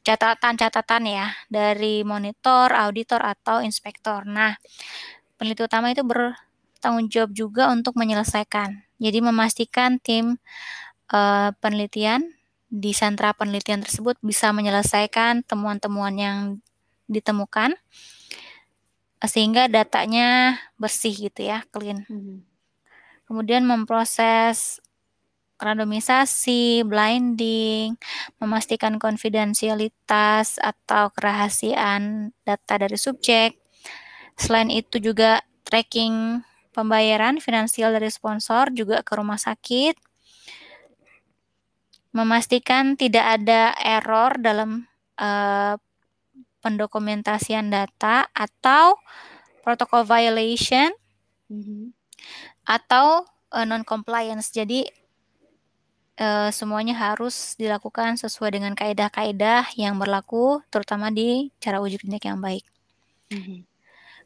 catatan-catatan 0.02 1.04
ya 1.06 1.26
dari 1.46 2.02
monitor, 2.02 2.74
auditor 2.74 3.22
atau 3.22 3.62
inspektor. 3.62 4.26
Nah, 4.26 4.58
peneliti 5.38 5.62
utama 5.62 5.94
itu 5.94 6.02
bertanggung 6.02 7.06
jawab 7.08 7.30
juga 7.30 7.70
untuk 7.70 7.94
menyelesaikan. 7.94 8.82
Jadi 8.98 9.18
memastikan 9.22 10.02
tim 10.02 10.42
uh, 11.14 11.54
penelitian 11.62 12.26
di 12.66 12.90
sentra 12.90 13.30
penelitian 13.38 13.86
tersebut 13.86 14.18
bisa 14.18 14.50
menyelesaikan 14.50 15.46
temuan-temuan 15.46 16.18
yang 16.18 16.38
ditemukan 17.06 17.78
sehingga 19.26 19.68
datanya 19.68 20.60
bersih 20.76 21.30
gitu 21.30 21.46
ya, 21.48 21.64
clean. 21.72 22.04
Hmm. 22.08 22.44
Kemudian 23.24 23.64
memproses 23.64 24.84
randomisasi, 25.58 26.84
blinding, 26.84 27.96
memastikan 28.42 28.98
konfidensialitas 29.00 30.60
atau 30.60 31.08
kerahasiaan 31.14 32.34
data 32.44 32.74
dari 32.76 32.98
subjek. 32.98 33.56
Selain 34.34 34.68
itu 34.68 34.98
juga 34.98 35.40
tracking 35.64 36.42
pembayaran 36.74 37.38
finansial 37.38 37.94
dari 37.94 38.10
sponsor 38.10 38.74
juga 38.74 39.00
ke 39.06 39.12
rumah 39.14 39.38
sakit. 39.38 39.94
Memastikan 42.14 42.94
tidak 42.94 43.40
ada 43.40 43.74
error 43.78 44.38
dalam 44.38 44.86
uh, 45.18 45.74
pendokumentasian 46.64 47.68
data 47.68 48.24
atau 48.32 48.96
protokol 49.60 50.08
violation 50.08 50.88
mm-hmm. 51.52 51.92
atau 52.64 53.28
uh, 53.52 53.60
eh, 53.60 53.66
non 53.68 53.84
compliance. 53.84 54.48
Jadi 54.48 54.88
uh, 56.20 56.48
semuanya 56.48 56.96
harus 56.96 57.52
dilakukan 57.60 58.16
sesuai 58.16 58.56
dengan 58.56 58.72
kaedah-kaedah 58.72 59.76
yang 59.76 60.00
berlaku, 60.00 60.64
terutama 60.72 61.12
di 61.12 61.52
cara 61.60 61.84
uji 61.84 62.00
klinik 62.00 62.24
yang 62.24 62.40
baik. 62.40 62.64
Mm-hmm. 63.28 63.60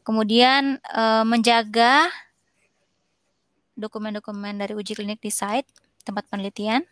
Kemudian 0.06 0.80
uh, 0.94 1.26
menjaga 1.26 2.08
dokumen-dokumen 3.78 4.58
dari 4.58 4.74
uji 4.74 4.94
klinik 4.98 5.22
di 5.22 5.30
site 5.30 5.68
tempat 6.02 6.26
penelitian. 6.26 6.82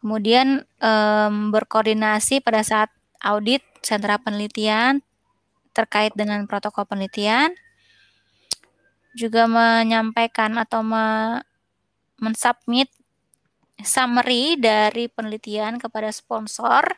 Kemudian 0.00 0.62
um, 0.78 1.50
berkoordinasi 1.50 2.40
pada 2.40 2.62
saat 2.62 2.94
audit 3.18 3.64
sentra 3.86 4.18
penelitian 4.18 4.98
terkait 5.70 6.10
dengan 6.18 6.42
protokol 6.50 6.88
penelitian, 6.90 7.54
juga 9.14 9.46
menyampaikan 9.46 10.58
atau 10.58 10.82
me 10.82 11.38
mensubmit 12.16 12.88
summary 13.84 14.56
dari 14.56 15.06
penelitian 15.12 15.76
kepada 15.76 16.08
sponsor 16.08 16.96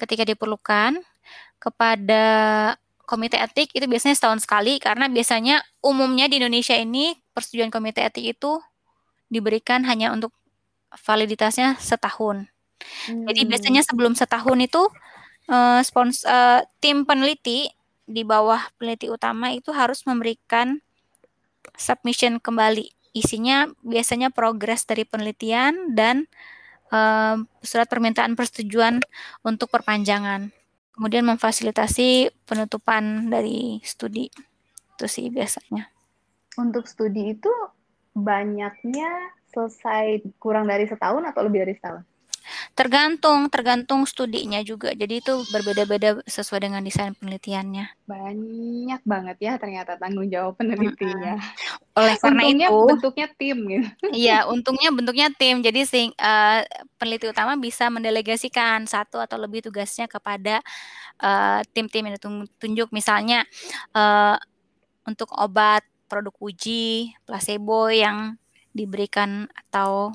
ketika 0.00 0.24
diperlukan, 0.24 0.96
kepada 1.60 2.24
komite 3.04 3.36
etik 3.36 3.68
itu 3.76 3.84
biasanya 3.84 4.16
setahun 4.16 4.48
sekali 4.48 4.80
karena 4.80 5.12
biasanya 5.12 5.60
umumnya 5.84 6.26
di 6.32 6.40
Indonesia 6.40 6.72
ini 6.72 7.12
persetujuan 7.36 7.68
komite 7.68 8.00
etik 8.00 8.32
itu 8.40 8.56
diberikan 9.28 9.84
hanya 9.84 10.08
untuk 10.16 10.32
validitasnya 11.04 11.76
setahun. 11.76 12.48
Hmm. 13.08 13.24
Jadi 13.28 13.40
biasanya 13.44 13.84
sebelum 13.84 14.16
setahun 14.16 14.56
itu 14.56 14.82
uh, 15.48 15.80
spons 15.82 16.22
uh, 16.26 16.62
tim 16.78 17.02
peneliti 17.06 17.70
di 18.06 18.22
bawah 18.26 18.60
peneliti 18.76 19.08
utama 19.08 19.54
itu 19.54 19.70
harus 19.72 20.04
memberikan 20.04 20.82
submission 21.78 22.38
kembali. 22.42 22.90
Isinya 23.12 23.68
biasanya 23.84 24.32
progres 24.32 24.88
dari 24.88 25.04
penelitian 25.04 25.92
dan 25.92 26.28
uh, 26.92 27.40
surat 27.60 27.88
permintaan 27.88 28.36
persetujuan 28.36 29.00
untuk 29.44 29.68
perpanjangan. 29.72 30.52
Kemudian 30.92 31.24
memfasilitasi 31.24 32.32
penutupan 32.44 33.32
dari 33.32 33.80
studi. 33.80 34.28
Itu 34.96 35.08
sih 35.08 35.32
biasanya. 35.32 35.88
Untuk 36.60 36.84
studi 36.84 37.32
itu 37.32 37.48
banyaknya 38.12 39.32
selesai 39.52 40.20
kurang 40.36 40.68
dari 40.68 40.84
setahun 40.84 41.24
atau 41.32 41.40
lebih 41.48 41.64
dari 41.64 41.74
setahun? 41.76 42.04
Tergantung, 42.72 43.48
tergantung 43.48 44.04
studinya 44.04 44.60
juga. 44.62 44.92
Jadi 44.92 45.22
itu 45.22 45.34
berbeda-beda 45.50 46.20
sesuai 46.24 46.68
dengan 46.68 46.82
desain 46.82 47.14
penelitiannya. 47.16 48.06
Banyak 48.06 49.00
banget 49.06 49.36
ya 49.40 49.52
ternyata 49.56 49.96
tanggung 49.96 50.28
jawab 50.28 50.58
penelitinya. 50.58 51.38
Hmm. 51.40 51.98
Oleh 51.98 52.14
karena 52.18 52.42
untungnya 52.42 52.68
itu, 52.68 52.86
bentuknya 52.88 53.26
tim 53.36 53.58
gitu. 53.68 53.88
Iya, 54.12 54.38
untungnya 54.48 54.90
bentuknya 54.92 55.28
tim. 55.34 55.60
Jadi 55.60 55.80
sing, 55.84 56.08
uh, 56.16 56.60
peneliti 56.96 57.28
utama 57.28 57.58
bisa 57.58 57.88
mendelegasikan 57.92 58.84
satu 58.88 59.20
atau 59.20 59.36
lebih 59.36 59.64
tugasnya 59.64 60.08
kepada 60.08 60.60
uh, 61.20 61.60
tim-tim 61.72 62.08
yang 62.08 62.16
ditunjuk. 62.16 62.88
Misalnya 62.90 63.44
uh, 63.92 64.36
untuk 65.06 65.30
obat 65.34 65.82
produk 66.06 66.34
uji 66.44 67.16
placebo 67.24 67.88
yang 67.88 68.36
diberikan 68.72 69.48
atau 69.52 70.12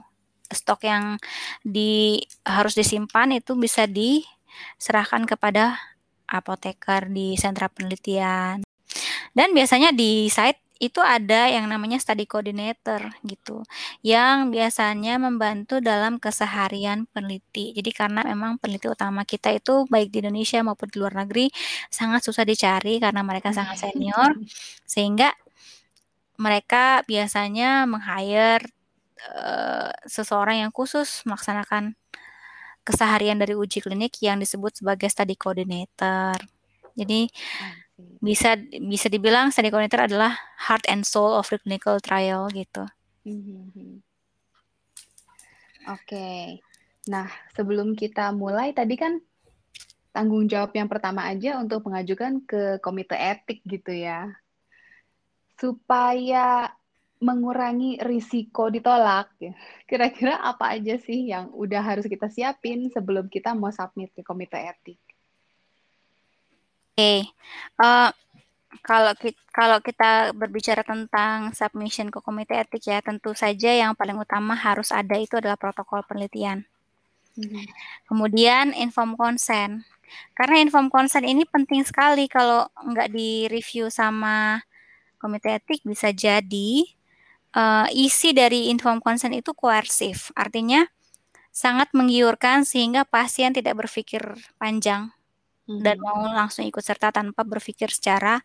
stok 0.51 0.87
yang 0.87 1.19
di 1.63 2.21
harus 2.43 2.73
disimpan 2.75 3.35
itu 3.35 3.55
bisa 3.59 3.85
diserahkan 3.85 5.27
kepada 5.27 5.79
apoteker 6.27 7.07
di 7.07 7.39
sentra 7.39 7.71
penelitian. 7.71 8.63
Dan 9.31 9.53
biasanya 9.53 9.93
di 9.93 10.27
site 10.27 10.67
itu 10.77 11.01
ada 11.01 11.49
yang 11.49 11.65
namanya 11.65 11.97
study 11.97 12.29
coordinator 12.29 13.01
gitu 13.25 13.65
yang 14.05 14.53
biasanya 14.53 15.17
membantu 15.17 15.81
dalam 15.81 16.21
keseharian 16.21 17.09
peneliti. 17.09 17.73
Jadi 17.73 17.89
karena 17.93 18.21
memang 18.21 18.61
peneliti 18.61 18.85
utama 18.89 19.25
kita 19.25 19.53
itu 19.53 19.89
baik 19.89 20.13
di 20.13 20.21
Indonesia 20.21 20.61
maupun 20.61 20.89
di 20.89 20.97
luar 21.01 21.17
negeri 21.25 21.49
sangat 21.89 22.21
susah 22.25 22.45
dicari 22.45 23.01
karena 23.01 23.25
mereka 23.25 23.49
sangat 23.53 23.89
senior 23.89 24.37
sehingga 24.93 25.33
mereka 26.37 27.01
biasanya 27.09 27.89
meng-hire 27.89 28.61
uh, 29.33 29.91
seseorang 30.07 30.67
yang 30.67 30.71
khusus 30.71 31.23
melaksanakan 31.27 31.95
keseharian 32.87 33.35
dari 33.35 33.51
uji 33.51 33.83
klinik 33.83 34.15
yang 34.23 34.39
disebut 34.39 34.79
sebagai 34.79 35.11
study 35.11 35.35
coordinator. 35.35 36.35
Jadi 36.95 37.27
bisa 38.23 38.55
bisa 38.79 39.09
dibilang 39.11 39.51
study 39.51 39.67
coordinator 39.73 40.07
adalah 40.07 40.37
heart 40.69 40.85
and 40.87 41.03
soul 41.03 41.35
of 41.35 41.49
the 41.51 41.59
clinical 41.59 41.99
trial 41.99 42.47
gitu. 42.53 42.87
Mm-hmm. 43.27 43.99
Oke. 45.91 46.07
Okay. 46.07 46.43
Nah, 47.07 47.27
sebelum 47.55 47.95
kita 47.95 48.35
mulai 48.35 48.75
tadi 48.75 48.99
kan 48.99 49.19
tanggung 50.11 50.47
jawab 50.47 50.75
yang 50.75 50.91
pertama 50.91 51.27
aja 51.27 51.59
untuk 51.59 51.87
mengajukan 51.87 52.43
ke 52.43 52.79
komite 52.83 53.15
etik 53.15 53.63
gitu 53.63 53.95
ya. 53.95 54.31
Supaya 55.57 56.71
mengurangi 57.17 57.97
risiko 58.01 58.69
ditolak. 58.69 59.33
Ya. 59.41 59.53
Kira-kira 59.89 60.37
apa 60.37 60.77
aja 60.77 60.97
sih 61.01 61.29
yang 61.29 61.49
udah 61.53 61.81
harus 61.81 62.05
kita 62.05 62.29
siapin 62.29 62.89
sebelum 62.93 63.27
kita 63.29 63.57
mau 63.57 63.73
submit 63.73 64.13
ke 64.13 64.21
komite 64.21 64.57
etik? 64.57 64.99
Oke, 66.97 66.97
okay. 66.97 67.19
uh, 67.77 68.09
eh, 68.09 68.09
kalau 68.81 69.13
kita, 69.13 69.37
kalau 69.53 69.77
kita 69.81 70.33
berbicara 70.33 70.81
tentang 70.81 71.53
submission 71.53 72.09
ke 72.09 72.17
komite 72.25 72.57
etik 72.57 72.89
ya, 72.89 73.05
tentu 73.05 73.37
saja 73.37 73.69
yang 73.69 73.93
paling 73.93 74.17
utama 74.17 74.57
harus 74.57 74.89
ada 74.89 75.13
itu 75.13 75.37
adalah 75.37 75.61
protokol 75.61 76.01
penelitian. 76.09 76.65
Mm-hmm. 77.37 77.65
Kemudian 78.09 78.65
inform 78.73 79.13
consent. 79.13 79.85
Karena 80.33 80.57
inform 80.57 80.89
consent 80.89 81.21
ini 81.27 81.45
penting 81.45 81.85
sekali 81.85 82.25
kalau 82.25 82.65
nggak 82.73 83.13
di-review 83.13 83.93
sama 83.93 84.65
komite 85.21 85.53
etik 85.53 85.85
bisa 85.85 86.09
jadi 86.09 86.96
uh, 87.57 87.87
isi 87.89 88.37
dari 88.37 88.69
inform 88.69 89.01
consent 89.01 89.33
itu 89.33 89.57
koersif. 89.57 90.29
Artinya 90.37 90.85
sangat 91.49 91.89
menggiurkan 91.97 92.61
sehingga 92.61 93.01
pasien 93.01 93.49
tidak 93.49 93.81
berpikir 93.81 94.21
panjang 94.61 95.09
hmm. 95.65 95.81
dan 95.81 95.97
mau 95.97 96.21
langsung 96.29 96.69
ikut 96.69 96.85
serta 96.85 97.09
tanpa 97.09 97.41
berpikir 97.41 97.89
secara 97.89 98.37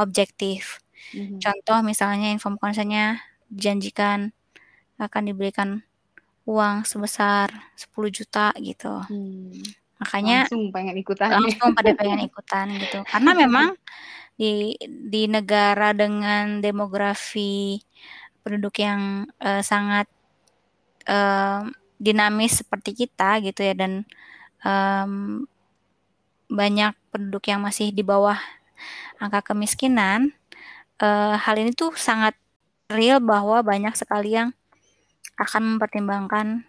objektif. 0.00 0.80
Hmm. 1.12 1.36
Contoh 1.36 1.84
misalnya 1.84 2.32
inform 2.32 2.56
konsennya 2.56 3.20
dijanjikan 3.52 4.32
akan 4.96 5.22
diberikan 5.28 5.84
uang 6.48 6.88
sebesar 6.88 7.52
10 7.76 7.92
juta 8.08 8.56
gitu. 8.56 8.96
Hmm. 9.12 9.52
Makanya 10.00 10.48
langsung 10.48 10.72
pengen 10.72 10.96
ikutan. 10.96 11.28
Langsung 11.36 11.76
pada 11.76 11.92
pengen 11.92 12.24
ikutan 12.24 12.66
gitu. 12.80 13.04
Karena 13.04 13.30
memang 13.36 13.76
di 14.40 14.74
di 14.88 15.30
negara 15.30 15.94
dengan 15.94 16.58
demografi 16.58 17.78
penduduk 18.44 18.76
yang 18.78 19.24
uh, 19.40 19.64
sangat 19.64 20.04
uh, 21.08 21.64
dinamis 21.96 22.60
seperti 22.60 22.92
kita 22.92 23.40
gitu 23.40 23.64
ya 23.64 23.72
dan 23.72 24.04
um, 24.60 25.44
banyak 26.52 26.92
penduduk 27.08 27.48
yang 27.48 27.64
masih 27.64 27.90
di 27.90 28.04
bawah 28.04 28.36
angka 29.16 29.54
kemiskinan, 29.54 30.36
uh, 31.00 31.40
hal 31.40 31.56
ini 31.56 31.72
tuh 31.72 31.96
sangat 31.96 32.36
real 32.92 33.18
bahwa 33.18 33.64
banyak 33.64 33.96
sekali 33.96 34.36
yang 34.36 34.52
akan 35.40 35.76
mempertimbangkan 35.76 36.62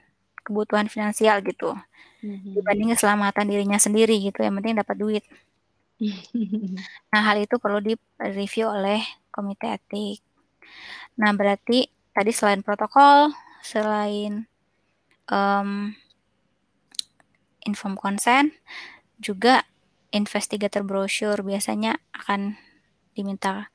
kebutuhan 0.45 0.88
finansial 0.88 1.41
gitu 1.41 1.75
mm-hmm. 2.21 2.53
dibanding 2.55 2.89
keselamatan 2.93 3.45
dirinya 3.49 3.77
sendiri 3.81 4.17
gitu 4.21 4.41
yang 4.41 4.55
penting 4.57 4.77
dapat 4.77 4.95
duit. 4.97 5.23
nah 7.11 7.21
hal 7.23 7.39
itu 7.39 7.55
perlu 7.57 7.79
di 7.79 7.93
review 8.19 8.69
oleh 8.69 9.01
komite 9.29 9.69
etik. 9.69 10.19
Nah 11.15 11.32
berarti 11.36 11.88
tadi 12.12 12.32
selain 12.32 12.63
protokol, 12.63 13.32
selain 13.63 14.47
um, 15.32 15.91
inform 17.65 17.95
consent, 17.97 18.54
juga 19.19 19.65
investigator 20.13 20.84
brochure 20.86 21.43
biasanya 21.43 21.99
akan 22.15 22.56
diminta 23.15 23.71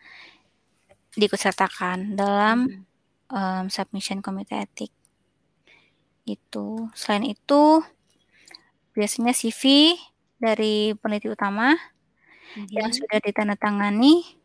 diikutsertakan 1.16 2.14
dalam 2.14 2.86
um, 3.28 3.64
submission 3.66 4.22
komite 4.22 4.54
etik. 4.56 4.92
Itu. 6.24 6.88
Selain 6.94 7.26
itu, 7.26 7.82
biasanya 8.94 9.34
CV 9.34 9.94
dari 10.40 10.94
peneliti 10.96 11.28
utama 11.28 11.74
mm-hmm. 11.74 12.72
yang 12.72 12.90
sudah 12.94 13.18
ditandatangani 13.20 14.39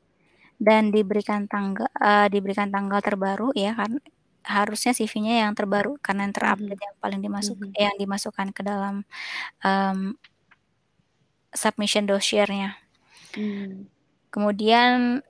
dan 0.56 0.90
diberikan 0.90 1.48
tanggal 1.52 1.90
uh, 2.00 2.28
diberikan 2.32 2.72
tanggal 2.72 3.04
terbaru 3.04 3.52
ya 3.56 3.76
kan 3.76 4.00
harusnya 4.46 4.94
CV-nya 4.94 5.48
yang 5.48 5.58
terbaru 5.58 5.98
karena 6.00 6.30
yang 6.30 6.36
terupdate 6.38 6.78
mm-hmm. 6.78 6.86
yang 6.86 6.96
paling 7.02 7.20
dimasuk 7.20 7.58
mm-hmm. 7.58 7.82
yang 7.82 7.96
dimasukkan 7.98 8.48
ke 8.54 8.62
dalam 8.62 9.02
um, 9.66 10.14
submission 11.56 12.06
dosiernya. 12.06 12.78
Hmm. 13.34 13.88
Kemudian 14.30 15.24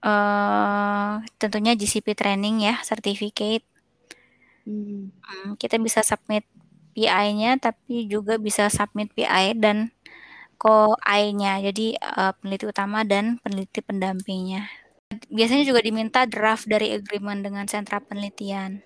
uh, 0.00 1.12
tentunya 1.36 1.76
GCP 1.76 2.16
training 2.16 2.64
ya, 2.64 2.80
certificate. 2.80 3.62
Hmm. 4.64 5.12
Hmm, 5.20 5.54
kita 5.60 5.76
bisa 5.76 6.00
submit 6.00 6.48
PI-nya, 6.96 7.60
tapi 7.60 8.08
juga 8.08 8.40
bisa 8.40 8.66
submit 8.72 9.12
PI 9.12 9.54
dan 9.60 9.92
co-I-nya. 10.60 11.64
Jadi 11.64 11.96
uh, 11.96 12.36
peneliti 12.36 12.68
utama 12.68 13.00
dan 13.08 13.40
peneliti 13.40 13.80
pendampingnya. 13.80 14.68
Biasanya 15.32 15.64
juga 15.64 15.80
diminta 15.80 16.28
draft 16.28 16.68
dari 16.68 16.92
agreement 16.92 17.40
dengan 17.40 17.64
sentra 17.64 17.98
penelitian. 17.98 18.84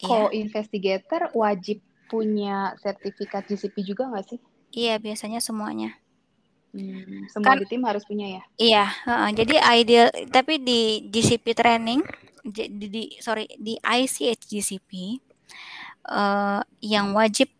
Co-investigator 0.00 1.32
wajib 1.32 1.80
punya 2.12 2.76
sertifikat 2.78 3.48
GCP 3.48 3.80
juga 3.82 4.12
nggak 4.12 4.26
sih? 4.28 4.40
Iya, 4.76 5.00
biasanya 5.00 5.40
semuanya. 5.40 5.96
Hmm, 6.70 7.26
semua 7.26 7.58
kan, 7.58 7.58
di 7.58 7.66
tim 7.66 7.82
harus 7.82 8.06
punya 8.06 8.38
ya? 8.38 8.42
Iya, 8.54 8.84
uh, 9.10 9.30
jadi 9.34 9.58
ideal 9.74 10.06
tapi 10.30 10.62
di 10.62 11.10
GCP 11.10 11.50
training 11.50 11.98
di, 12.46 12.70
di 12.86 13.02
sorry 13.18 13.50
di 13.58 13.74
ICH 13.74 14.46
GCP 14.46 15.18
uh, 16.06 16.62
yang 16.78 17.10
wajib 17.10 17.50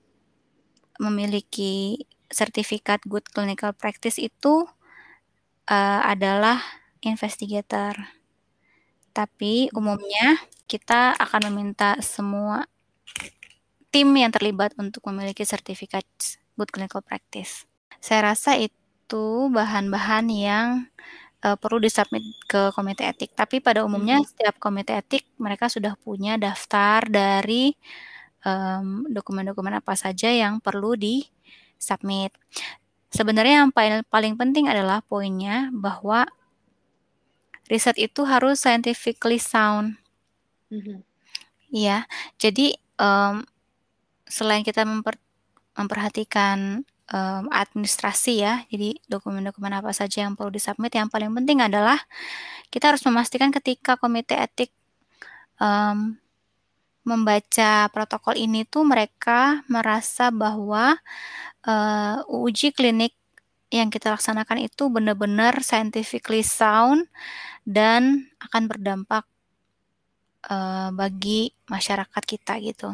memiliki 1.03 2.07
sertifikat 2.31 3.03
good 3.05 3.27
clinical 3.35 3.75
practice 3.75 4.17
itu 4.17 4.65
uh, 5.67 6.01
adalah 6.07 6.63
investigator. 7.03 7.93
Tapi 9.11 9.69
umumnya 9.75 10.39
kita 10.71 11.19
akan 11.19 11.51
meminta 11.51 11.99
semua 11.99 12.65
tim 13.91 14.07
yang 14.15 14.31
terlibat 14.31 14.71
untuk 14.79 15.03
memiliki 15.11 15.43
sertifikat 15.43 16.07
good 16.55 16.71
clinical 16.71 17.03
practice. 17.03 17.67
Saya 17.99 18.33
rasa 18.33 18.55
itu 18.55 19.51
bahan-bahan 19.51 20.31
yang 20.31 20.67
uh, 21.43 21.59
perlu 21.59 21.83
disubmit 21.83 22.23
ke 22.47 22.71
komite 22.71 23.03
etik. 23.03 23.35
Tapi 23.35 23.59
pada 23.59 23.83
umumnya 23.83 24.23
hmm. 24.23 24.27
setiap 24.31 24.55
komite 24.63 24.95
etik 24.95 25.27
mereka 25.43 25.67
sudah 25.67 25.99
punya 25.99 26.39
daftar 26.39 27.03
dari 27.11 27.75
dokumen-dokumen 29.13 29.77
um, 29.77 29.81
apa 29.85 29.93
saja 29.93 30.33
yang 30.33 30.65
perlu 30.65 30.97
disubmit. 31.81 32.37
Sebenarnya 33.11 33.65
yang 33.65 33.73
paling, 33.73 34.05
paling 34.07 34.37
penting 34.37 34.69
adalah 34.69 35.01
poinnya 35.03 35.73
bahwa 35.73 36.29
riset 37.67 37.97
itu 37.97 38.23
harus 38.29 38.61
scientifically 38.61 39.41
sound. 39.41 39.97
Mm-hmm. 40.69 41.01
Ya, 41.73 42.05
jadi 42.39 42.77
um, 43.01 43.43
selain 44.29 44.63
kita 44.63 44.85
memper, 44.87 45.19
memperhatikan 45.75 46.85
um, 47.11 47.45
administrasi 47.51 48.45
ya. 48.45 48.63
Jadi 48.69 49.01
dokumen-dokumen 49.09 49.75
apa 49.75 49.91
saja 49.91 50.29
yang 50.29 50.37
perlu 50.39 50.53
disubmit. 50.53 50.93
Yang 50.95 51.11
paling 51.11 51.33
penting 51.35 51.65
adalah 51.65 51.99
kita 52.69 52.95
harus 52.95 53.03
memastikan 53.03 53.51
ketika 53.51 53.99
komite 53.99 54.37
etik 54.39 54.71
um, 55.59 56.20
membaca 57.11 57.91
protokol 57.91 58.39
ini 58.39 58.63
tuh 58.63 58.87
mereka 58.87 59.67
merasa 59.67 60.31
bahwa 60.31 60.95
uh, 61.67 62.23
uji 62.31 62.71
klinik 62.71 63.19
yang 63.71 63.91
kita 63.91 64.15
laksanakan 64.15 64.67
itu 64.67 64.87
benar-benar 64.87 65.63
scientifically 65.63 66.47
sound 66.47 67.11
dan 67.67 68.31
akan 68.39 68.71
berdampak 68.71 69.27
uh, 70.47 70.91
bagi 70.95 71.55
masyarakat 71.67 72.23
kita 72.27 72.59
gitu 72.63 72.91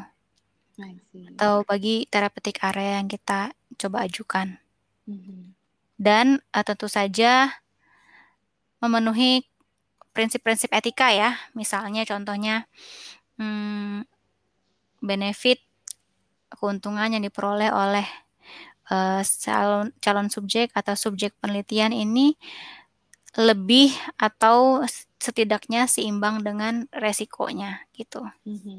atau 1.37 1.65
bagi 1.65 2.05
terapeutik 2.13 2.61
area 2.61 3.01
yang 3.01 3.09
kita 3.09 3.53
coba 3.81 4.05
ajukan. 4.05 4.61
Mm-hmm. 5.09 5.41
Dan 5.97 6.45
uh, 6.53 6.65
tentu 6.65 6.93
saja 6.93 7.57
memenuhi 8.85 9.49
prinsip-prinsip 10.13 10.73
etika 10.73 11.13
ya, 11.13 11.41
misalnya 11.57 12.05
contohnya 12.05 12.69
hmm, 13.41 14.05
benefit 15.01 15.61
keuntungan 16.53 17.13
yang 17.13 17.25
diperoleh 17.25 17.71
oleh 17.71 18.07
uh, 18.91 19.23
calon 19.23 19.93
calon 20.01 20.29
subjek 20.31 20.71
atau 20.73 20.95
subjek 20.95 21.35
penelitian 21.43 21.93
ini 21.93 22.35
lebih 23.37 23.93
atau 24.17 24.81
setidaknya 25.21 25.85
seimbang 25.85 26.41
dengan 26.41 26.89
resikonya 26.89 27.85
gitu. 27.93 28.25
Mm-hmm. 28.49 28.79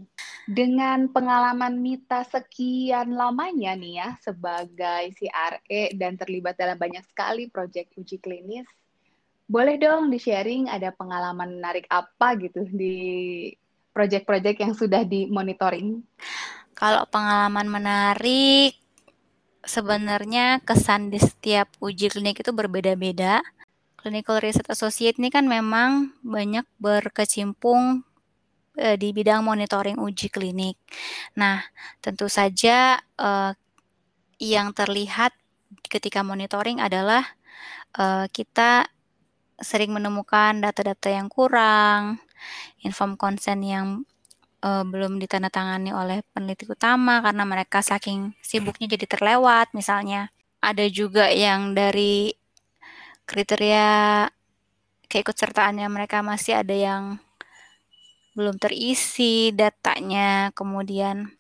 Dengan 0.50 1.00
pengalaman 1.14 1.78
Mita 1.78 2.26
sekian 2.26 3.14
lamanya 3.14 3.78
nih 3.78 4.02
ya 4.02 4.10
sebagai 4.18 5.14
CRE 5.14 5.94
dan 5.94 6.18
terlibat 6.18 6.58
dalam 6.58 6.78
banyak 6.78 7.06
sekali 7.06 7.54
proyek 7.54 7.94
uji 8.02 8.18
klinis, 8.18 8.66
boleh 9.46 9.78
dong 9.78 10.10
di-sharing 10.10 10.66
ada 10.74 10.90
pengalaman 10.90 11.62
menarik 11.62 11.86
apa 11.94 12.34
gitu 12.42 12.66
di 12.66 13.54
proyek-proyek 13.98 14.62
yang 14.62 14.78
sudah 14.78 15.02
dimonitoring? 15.02 16.06
Kalau 16.78 17.10
pengalaman 17.10 17.66
menarik 17.66 18.78
sebenarnya 19.66 20.62
kesan 20.62 21.10
di 21.10 21.18
setiap 21.18 21.66
uji 21.82 22.14
klinik 22.14 22.46
itu 22.46 22.54
berbeda-beda 22.54 23.42
Clinical 23.98 24.38
Research 24.40 24.70
Associate 24.70 25.18
ini 25.18 25.34
kan 25.34 25.50
memang 25.50 26.14
banyak 26.22 26.64
berkecimpung 26.78 28.06
uh, 28.78 28.96
di 28.96 29.10
bidang 29.10 29.42
monitoring 29.42 29.98
uji 29.98 30.30
klinik. 30.30 30.78
Nah, 31.34 31.66
tentu 32.00 32.30
saja 32.30 33.02
uh, 33.18 33.52
yang 34.38 34.72
terlihat 34.72 35.34
ketika 35.90 36.22
monitoring 36.22 36.78
adalah 36.78 37.26
uh, 37.98 38.30
kita 38.30 38.86
sering 39.58 39.90
menemukan 39.90 40.62
data-data 40.62 41.10
yang 41.10 41.28
kurang, 41.34 42.22
inform 42.84 43.18
consent 43.18 43.62
yang 43.66 44.06
uh, 44.62 44.84
belum 44.86 45.18
ditandatangani 45.22 45.94
oleh 45.94 46.22
peneliti 46.34 46.66
utama 46.70 47.22
karena 47.22 47.44
mereka 47.46 47.82
saking 47.82 48.34
sibuknya 48.42 48.90
jadi 48.90 49.06
terlewat 49.10 49.74
misalnya. 49.74 50.30
Ada 50.58 50.90
juga 50.90 51.30
yang 51.30 51.78
dari 51.78 52.34
kriteria 53.30 54.26
keikutsertaannya 55.08 55.88
mereka 55.88 56.26
masih 56.26 56.60
ada 56.60 56.74
yang 56.74 57.04
belum 58.38 58.62
terisi 58.62 59.50
datanya, 59.50 60.54
kemudian 60.54 61.38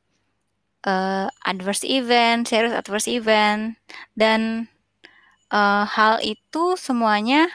uh, 0.87 1.29
adverse 1.45 1.85
event, 1.85 2.49
serious 2.49 2.73
adverse 2.73 3.05
event, 3.05 3.77
dan 4.17 4.65
uh, 5.53 5.85
hal 5.85 6.17
itu 6.25 6.73
semuanya 6.73 7.53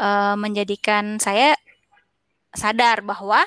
uh, 0.00 0.34
menjadikan 0.40 1.20
saya 1.20 1.52
sadar 2.58 3.06
bahwa 3.06 3.46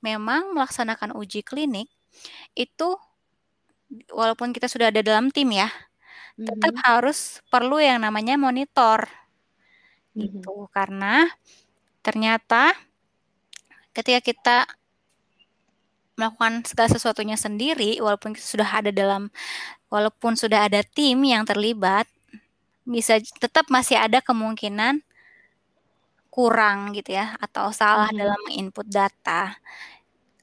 memang 0.00 0.56
melaksanakan 0.56 1.12
uji 1.12 1.44
klinik 1.44 1.92
itu 2.56 2.96
walaupun 4.10 4.56
kita 4.56 4.66
sudah 4.66 4.88
ada 4.88 5.04
dalam 5.04 5.28
tim 5.28 5.52
ya, 5.52 5.68
mm-hmm. 5.68 6.46
tetap 6.48 6.74
harus 6.82 7.44
perlu 7.52 7.76
yang 7.76 8.00
namanya 8.00 8.40
monitor. 8.40 9.04
Mm-hmm. 10.16 10.40
Gitu. 10.40 10.54
Karena 10.72 11.28
ternyata 12.00 12.72
ketika 13.92 14.20
kita 14.24 14.58
melakukan 16.16 16.64
segala 16.64 16.88
sesuatunya 16.88 17.36
sendiri 17.36 18.00
walaupun 18.00 18.32
sudah 18.36 18.80
ada 18.80 18.88
dalam 18.88 19.28
walaupun 19.92 20.32
sudah 20.32 20.64
ada 20.64 20.80
tim 20.80 21.20
yang 21.22 21.44
terlibat 21.44 22.08
bisa 22.88 23.20
tetap 23.36 23.68
masih 23.68 24.00
ada 24.00 24.24
kemungkinan 24.24 25.04
kurang 26.36 26.92
gitu 26.92 27.16
ya 27.16 27.32
atau 27.40 27.72
salah 27.72 28.12
hmm. 28.12 28.20
dalam 28.20 28.42
input 28.52 28.84
data 28.84 29.56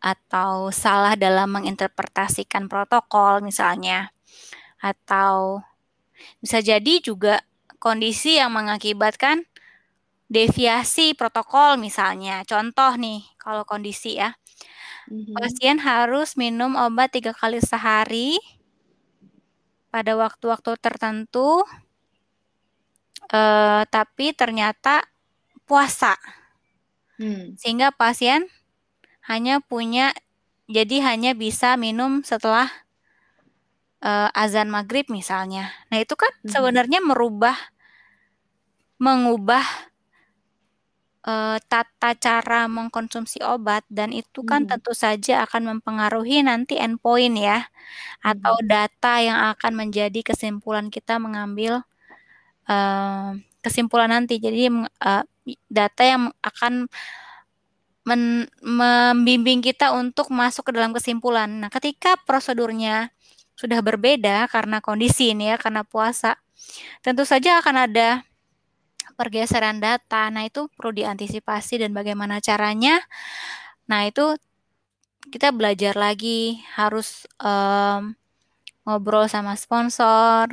atau 0.02 0.74
salah 0.74 1.14
dalam 1.14 1.54
menginterpretasikan 1.54 2.66
protokol 2.66 3.46
misalnya 3.46 4.10
atau 4.82 5.64
bisa 6.44 6.60
jadi 6.60 7.00
juga 7.00 7.40
kondisi 7.80 8.36
yang 8.36 8.52
mengakibatkan 8.52 9.48
deviasi 10.28 11.16
protokol 11.16 11.80
misalnya 11.80 12.44
contoh 12.44 12.98
nih 13.00 13.24
kalau 13.40 13.64
kondisi 13.64 14.20
ya 14.20 14.36
mm-hmm. 15.08 15.36
pasien 15.40 15.78
harus 15.80 16.36
minum 16.36 16.76
obat 16.76 17.16
tiga 17.16 17.32
kali 17.32 17.64
sehari 17.64 18.42
pada 19.88 20.18
waktu-waktu 20.18 20.74
tertentu 20.82 21.64
uh, 23.32 23.84
tapi 23.88 24.34
ternyata 24.34 25.06
puasa. 25.64 26.18
Hmm. 27.18 27.56
Sehingga 27.60 27.94
pasien 27.94 28.50
hanya 29.24 29.64
punya 29.64 30.12
jadi 30.68 31.14
hanya 31.14 31.32
bisa 31.36 31.76
minum 31.80 32.24
setelah 32.24 32.72
uh, 34.04 34.30
azan 34.36 34.68
maghrib 34.68 35.08
misalnya. 35.08 35.72
Nah 35.90 36.04
itu 36.04 36.14
kan 36.20 36.32
hmm. 36.44 36.52
sebenarnya 36.52 37.00
merubah 37.00 37.56
mengubah 39.00 39.64
uh, 41.28 41.58
tata 41.68 42.16
cara 42.16 42.72
mengkonsumsi 42.72 43.44
obat 43.44 43.84
dan 43.92 44.16
itu 44.16 44.44
kan 44.48 44.64
hmm. 44.64 44.70
tentu 44.76 44.94
saja 44.96 45.44
akan 45.44 45.76
mempengaruhi 45.76 46.44
nanti 46.44 46.80
endpoint 46.80 47.36
ya 47.36 47.68
hmm. 47.68 48.32
atau 48.32 48.56
data 48.64 49.20
yang 49.20 49.40
akan 49.56 49.74
menjadi 49.76 50.20
kesimpulan 50.24 50.88
kita 50.88 51.20
mengambil 51.20 51.84
uh, 52.68 53.36
kesimpulan 53.64 54.12
nanti. 54.12 54.40
Jadi 54.40 54.68
uh, 55.04 55.24
data 55.68 56.04
yang 56.04 56.24
akan 56.40 56.88
membimbing 58.04 59.64
kita 59.64 59.96
untuk 59.96 60.28
masuk 60.28 60.68
ke 60.68 60.72
dalam 60.76 60.92
kesimpulan. 60.92 61.48
Nah, 61.48 61.72
ketika 61.72 62.20
prosedurnya 62.28 63.16
sudah 63.56 63.80
berbeda 63.80 64.52
karena 64.52 64.84
kondisi 64.84 65.32
ini 65.32 65.54
ya, 65.54 65.56
karena 65.56 65.88
puasa, 65.88 66.36
tentu 67.00 67.24
saja 67.24 67.64
akan 67.64 67.88
ada 67.88 68.28
pergeseran 69.16 69.80
data. 69.80 70.28
Nah, 70.28 70.44
itu 70.44 70.68
perlu 70.76 70.92
diantisipasi 70.92 71.80
dan 71.80 71.96
bagaimana 71.96 72.44
caranya. 72.44 73.00
Nah, 73.88 74.04
itu 74.04 74.36
kita 75.32 75.56
belajar 75.56 75.96
lagi, 75.96 76.60
harus 76.76 77.24
um, 77.40 78.12
ngobrol 78.84 79.32
sama 79.32 79.56
sponsor, 79.56 80.52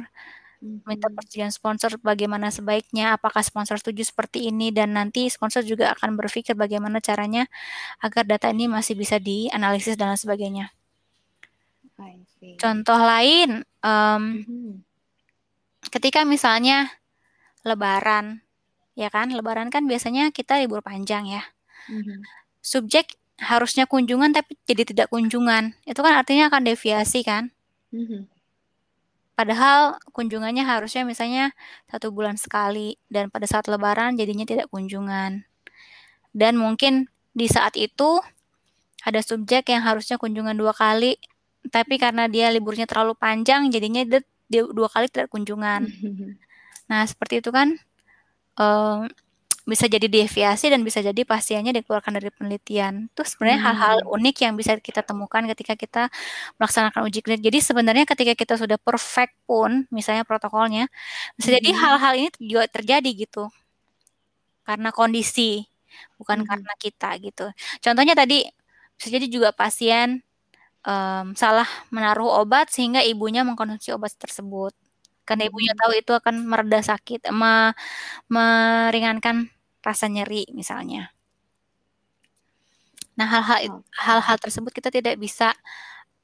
minta 0.60 1.08
hmm. 1.08 1.16
persetujuan 1.16 1.52
sponsor 1.52 1.96
bagaimana 2.04 2.52
sebaiknya, 2.52 3.16
apakah 3.16 3.40
sponsor 3.40 3.80
setuju 3.80 4.04
seperti 4.04 4.52
ini 4.52 4.68
dan 4.68 4.92
nanti 4.92 5.24
sponsor 5.32 5.64
juga 5.64 5.96
akan 5.96 6.20
berpikir 6.20 6.52
bagaimana 6.52 7.00
caranya 7.00 7.48
agar 8.04 8.28
data 8.28 8.52
ini 8.52 8.68
masih 8.68 8.92
bisa 8.92 9.16
dianalisis 9.16 9.96
dan 9.96 10.12
lain 10.12 10.20
sebagainya. 10.20 10.66
Contoh 12.56 12.96
lain, 12.96 13.64
um, 13.84 14.22
mm-hmm. 14.40 14.72
ketika 15.92 16.24
misalnya 16.24 16.88
Lebaran, 17.64 18.40
ya 18.96 19.12
kan, 19.12 19.28
Lebaran 19.32 19.68
kan 19.68 19.84
biasanya 19.84 20.32
kita 20.32 20.56
libur 20.56 20.80
panjang 20.80 21.28
ya. 21.28 21.44
Mm-hmm. 21.92 22.24
Subjek 22.64 23.16
harusnya 23.40 23.88
kunjungan 23.88 24.32
tapi 24.36 24.56
jadi 24.64 24.88
tidak 24.88 25.08
kunjungan, 25.12 25.76
itu 25.84 26.00
kan 26.00 26.16
artinya 26.16 26.48
akan 26.52 26.68
deviasi 26.68 27.24
kan. 27.24 27.52
Mm-hmm 27.92 28.39
Padahal 29.40 29.96
kunjungannya 30.12 30.68
harusnya 30.68 31.00
misalnya 31.00 31.56
satu 31.88 32.12
bulan 32.12 32.36
sekali 32.36 33.00
dan 33.08 33.32
pada 33.32 33.48
saat 33.48 33.72
lebaran 33.72 34.12
jadinya 34.20 34.44
tidak 34.44 34.68
kunjungan. 34.68 35.48
Dan 36.28 36.60
mungkin 36.60 37.08
di 37.32 37.48
saat 37.48 37.72
itu 37.80 38.20
ada 39.00 39.24
subjek 39.24 39.72
yang 39.72 39.80
harusnya 39.80 40.20
kunjungan 40.20 40.52
dua 40.60 40.76
kali, 40.76 41.16
tapi 41.72 41.96
karena 41.96 42.28
dia 42.28 42.52
liburnya 42.52 42.84
terlalu 42.84 43.16
panjang 43.16 43.72
jadinya 43.72 44.04
dia 44.04 44.20
dua 44.68 44.92
kali 44.92 45.08
tidak 45.08 45.32
kunjungan. 45.32 45.88
Nah 46.90 47.06
seperti 47.06 47.38
itu 47.38 47.54
kan 47.54 47.78
um, 48.58 49.06
bisa 49.68 49.86
jadi 49.86 50.08
deviasi 50.08 50.72
dan 50.72 50.80
bisa 50.80 51.04
jadi 51.04 51.22
pasiennya 51.22 51.70
dikeluarkan 51.80 52.16
dari 52.16 52.32
penelitian. 52.32 53.12
Itu 53.12 53.22
sebenarnya 53.22 53.60
hal-hal 53.60 53.96
hmm. 54.02 54.14
unik 54.16 54.36
yang 54.48 54.52
bisa 54.56 54.72
kita 54.80 55.04
temukan 55.04 55.44
ketika 55.52 55.74
kita 55.76 56.02
melaksanakan 56.56 57.00
uji 57.06 57.20
klinik. 57.20 57.42
Jadi 57.44 57.58
sebenarnya 57.60 58.04
ketika 58.08 58.32
kita 58.34 58.54
sudah 58.56 58.80
perfect 58.80 59.36
pun, 59.44 59.84
misalnya 59.92 60.24
protokolnya, 60.24 60.88
bisa 61.36 61.54
jadi 61.54 61.70
hmm. 61.70 61.80
hal-hal 61.80 62.12
ini 62.16 62.28
juga 62.40 62.64
terjadi 62.66 63.10
gitu. 63.12 63.52
Karena 64.64 64.90
kondisi, 64.90 65.64
bukan 66.16 66.42
hmm. 66.42 66.48
karena 66.48 66.72
kita 66.80 67.10
gitu. 67.20 67.46
Contohnya 67.84 68.14
tadi 68.16 68.44
bisa 68.96 69.08
jadi 69.12 69.26
juga 69.28 69.48
pasien 69.52 70.20
um, 70.84 71.32
salah 71.36 71.68
menaruh 71.92 72.44
obat 72.44 72.72
sehingga 72.72 73.00
ibunya 73.04 73.44
mengkonsumsi 73.44 73.92
obat 73.96 74.12
tersebut 74.16 74.72
karena 75.30 75.46
ibunya 75.46 75.70
tahu 75.78 75.94
itu 75.94 76.10
akan 76.10 76.42
mereda 76.42 76.82
sakit, 76.82 77.30
me, 77.30 77.70
meringankan 78.26 79.46
rasa 79.78 80.10
nyeri 80.10 80.50
misalnya. 80.50 81.14
Nah, 83.14 83.30
hal-hal 83.30 83.86
hal-hal 83.94 84.36
tersebut 84.42 84.74
kita 84.74 84.90
tidak 84.90 85.14
bisa 85.22 85.54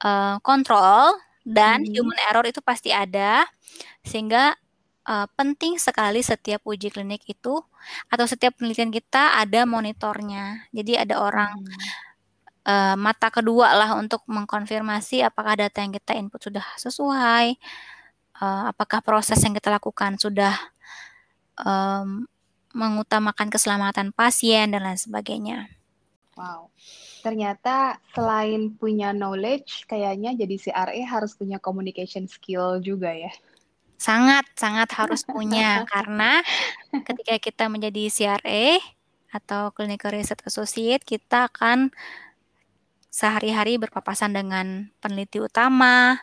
uh, 0.02 0.42
kontrol 0.42 1.14
dan 1.46 1.86
hmm. 1.86 1.94
human 1.94 2.18
error 2.26 2.42
itu 2.50 2.58
pasti 2.58 2.90
ada 2.90 3.46
sehingga 4.02 4.58
uh, 5.06 5.30
penting 5.38 5.78
sekali 5.78 6.18
setiap 6.18 6.66
uji 6.66 6.90
klinik 6.90 7.22
itu 7.30 7.62
atau 8.10 8.26
setiap 8.26 8.58
penelitian 8.58 8.90
kita 8.90 9.38
ada 9.38 9.62
monitornya. 9.70 10.66
Jadi 10.74 10.98
ada 10.98 11.22
orang 11.22 11.54
hmm. 11.62 11.78
uh, 12.66 12.96
mata 12.98 13.30
kedua 13.30 13.70
lah 13.70 13.94
untuk 13.94 14.26
mengkonfirmasi 14.26 15.22
apakah 15.22 15.54
data 15.54 15.78
yang 15.78 15.94
kita 15.94 16.18
input 16.18 16.42
sudah 16.42 16.66
sesuai, 16.74 17.54
uh, 18.40 18.70
apakah 18.70 19.01
proses 19.01 19.40
yang 19.42 19.57
kita 19.57 19.72
lakukan 19.72 20.16
sudah 20.20 20.55
um, 21.61 22.29
mengutamakan 22.77 23.49
keselamatan 23.49 24.12
pasien 24.12 24.68
dan 24.68 24.85
lain 24.85 25.01
sebagainya. 25.01 25.72
Wow. 26.37 26.68
Ternyata 27.25 27.96
selain 28.12 28.77
punya 28.77 29.16
knowledge, 29.16 29.88
kayaknya 29.88 30.37
jadi 30.37 30.57
CRA 30.61 31.03
harus 31.09 31.33
punya 31.33 31.57
communication 31.57 32.29
skill 32.29 32.79
juga 32.85 33.11
ya. 33.16 33.33
Sangat, 33.96 34.44
sangat 34.53 34.92
harus 34.92 35.25
punya 35.35 35.88
karena 35.88 36.44
ketika 36.92 37.40
kita 37.40 37.64
menjadi 37.72 38.12
CRA 38.12 38.77
atau 39.33 39.72
Clinical 39.72 40.12
Research 40.12 40.44
Associate, 40.44 41.01
kita 41.01 41.49
akan 41.49 41.90
sehari-hari 43.16 43.81
berpapasan 43.81 44.37
dengan 44.37 44.92
peneliti 45.00 45.40
utama 45.40 46.20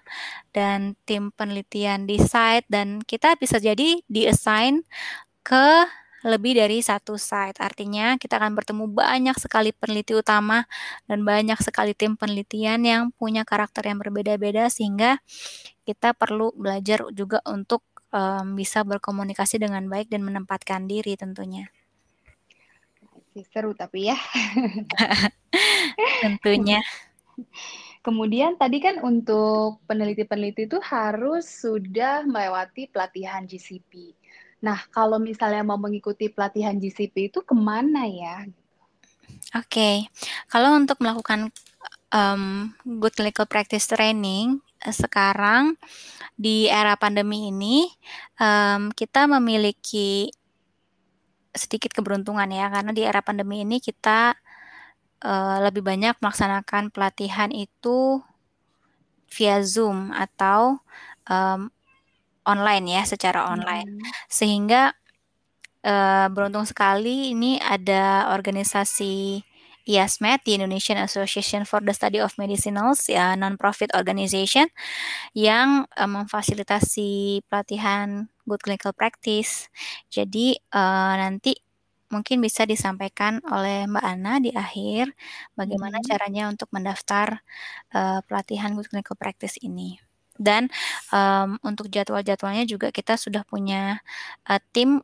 dan 0.53 0.93
tim 1.09 1.33
penelitian 1.33 2.05
di 2.05 2.21
site 2.21 2.69
dan 2.69 3.01
kita 3.01 3.33
bisa 3.41 3.57
jadi 3.57 4.05
di-assign 4.05 4.85
ke 5.41 5.89
lebih 6.23 6.53
dari 6.55 6.85
satu 6.85 7.17
site. 7.17 7.57
Artinya 7.57 8.15
kita 8.21 8.37
akan 8.37 8.53
bertemu 8.53 8.85
banyak 8.93 9.35
sekali 9.41 9.73
peneliti 9.73 10.13
utama 10.13 10.69
dan 11.09 11.25
banyak 11.25 11.57
sekali 11.65 11.97
tim 11.97 12.13
penelitian 12.13 12.85
yang 12.85 13.03
punya 13.17 13.41
karakter 13.41 13.89
yang 13.89 13.97
berbeda-beda 13.97 14.69
sehingga 14.69 15.17
kita 15.83 16.13
perlu 16.13 16.53
belajar 16.53 17.09
juga 17.11 17.41
untuk 17.49 17.81
um, 18.13 18.53
bisa 18.53 18.85
berkomunikasi 18.85 19.59
dengan 19.59 19.89
baik 19.89 20.13
dan 20.13 20.21
menempatkan 20.21 20.85
diri 20.85 21.17
tentunya. 21.17 21.73
Ya, 23.33 23.43
seru 23.49 23.73
tapi 23.73 24.13
ya. 24.13 24.17
Tentunya. 26.23 26.85
Kemudian 28.03 28.59
tadi 28.59 28.83
kan 28.83 28.99
untuk 29.01 29.81
peneliti-peneliti 29.87 30.67
itu 30.69 30.77
harus 30.83 31.47
sudah 31.47 32.27
melewati 32.27 32.91
pelatihan 32.91 33.47
GCP. 33.47 34.13
Nah, 34.63 34.79
kalau 34.91 35.17
misalnya 35.17 35.63
mau 35.63 35.79
mengikuti 35.79 36.29
pelatihan 36.29 36.75
GCP 36.77 37.33
itu 37.33 37.39
ke 37.41 37.55
mana 37.55 38.05
ya? 38.05 38.47
Oke, 39.55 40.07
kalau 40.47 40.77
untuk 40.77 40.99
melakukan 41.03 41.51
um, 42.13 42.71
good 43.01 43.11
clinical 43.11 43.49
practice 43.49 43.89
training 43.89 44.61
eh, 44.85 44.95
sekarang 44.95 45.75
di 46.37 46.69
era 46.69 46.95
pandemi 46.95 47.49
ini 47.49 47.89
um, 48.37 48.93
kita 48.93 49.25
memiliki 49.27 50.31
sedikit 51.53 51.93
keberuntungan 51.93 52.49
ya 52.49 52.67
karena 52.73 52.91
di 52.91 53.05
era 53.05 53.21
pandemi 53.21 53.61
ini 53.61 53.77
kita 53.77 54.33
uh, 55.21 55.57
lebih 55.61 55.85
banyak 55.85 56.17
melaksanakan 56.17 56.89
pelatihan 56.89 57.53
itu 57.53 58.21
via 59.29 59.61
Zoom 59.61 60.13
atau 60.13 60.81
um, 61.29 61.69
online 62.43 62.85
ya 62.99 63.03
secara 63.07 63.49
online 63.49 64.01
hmm. 64.01 64.11
sehingga 64.27 64.93
uh, 65.85 66.27
beruntung 66.29 66.67
sekali 66.67 67.31
ini 67.31 67.57
ada 67.61 68.33
organisasi 68.33 69.45
IASMED, 69.83 70.47
the 70.47 70.53
Indonesian 70.55 70.97
Association 71.03 71.67
for 71.67 71.83
the 71.83 71.91
Study 71.91 72.23
of 72.23 72.31
Medicinals, 72.39 73.11
ya 73.11 73.35
non-profit 73.35 73.91
organization 73.93 74.71
yang 75.35 75.83
uh, 75.99 76.07
memfasilitasi 76.07 77.43
pelatihan 77.51 78.31
good 78.47 78.63
clinical 78.63 78.95
practice. 78.95 79.67
Jadi 80.07 80.55
uh, 80.71 81.13
nanti 81.19 81.55
mungkin 82.13 82.39
bisa 82.39 82.63
disampaikan 82.69 83.41
oleh 83.49 83.89
Mbak 83.89 84.05
Ana 84.05 84.37
di 84.37 84.53
akhir 84.53 85.11
bagaimana 85.57 85.97
hmm. 85.99 86.05
caranya 86.05 86.43
untuk 86.47 86.69
mendaftar 86.69 87.41
uh, 87.91 88.21
pelatihan 88.29 88.77
good 88.77 88.87
clinical 88.87 89.17
practice 89.17 89.57
ini. 89.59 89.97
Dan 90.33 90.69
um, 91.13 91.61
untuk 91.61 91.89
jadwal-jadwalnya 91.93 92.65
juga 92.65 92.89
kita 92.89 93.17
sudah 93.17 93.45
punya 93.45 94.01
uh, 94.49 94.61
tim 94.73 95.01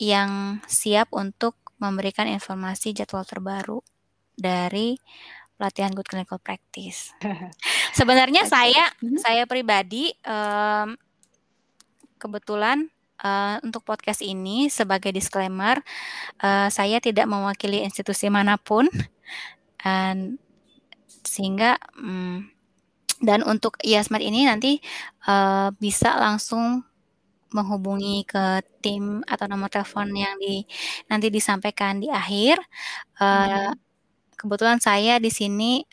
yang 0.00 0.62
siap 0.64 1.12
untuk 1.12 1.56
memberikan 1.76 2.28
informasi 2.28 2.96
jadwal 2.96 3.24
terbaru 3.24 3.80
dari 4.40 4.96
pelatihan 5.60 5.92
good 5.92 6.08
clinical 6.08 6.40
practice. 6.40 7.12
Sebenarnya 7.98 8.48
okay. 8.48 8.52
saya 8.56 8.84
mm-hmm. 8.96 9.20
saya 9.20 9.44
pribadi 9.44 10.08
um, 10.24 10.96
kebetulan 12.16 12.88
uh, 13.20 13.60
untuk 13.60 13.84
podcast 13.84 14.24
ini 14.24 14.72
sebagai 14.72 15.12
disclaimer 15.12 15.84
uh, 16.40 16.72
saya 16.72 16.96
tidak 17.04 17.28
mewakili 17.28 17.84
institusi 17.84 18.32
mana 18.32 18.56
pun 18.56 18.88
dan 19.84 20.40
sehingga 21.28 21.76
um, 22.00 22.48
dan 23.20 23.44
untuk 23.44 23.76
IASMED 23.84 24.22
ini 24.24 24.48
nanti 24.48 24.80
uh, 25.28 25.68
bisa 25.76 26.16
langsung 26.16 26.88
menghubungi 27.52 28.24
ke 28.24 28.64
tim 28.80 29.20
atau 29.28 29.44
nomor 29.44 29.68
telepon 29.68 30.08
yang 30.14 30.38
di 30.40 30.64
nanti 31.10 31.28
disampaikan 31.28 32.00
di 32.00 32.08
akhir. 32.08 32.56
Uh, 33.20 33.74
kebetulan 34.40 34.80
saya 34.80 35.20
di 35.20 35.28
sini 35.28 35.84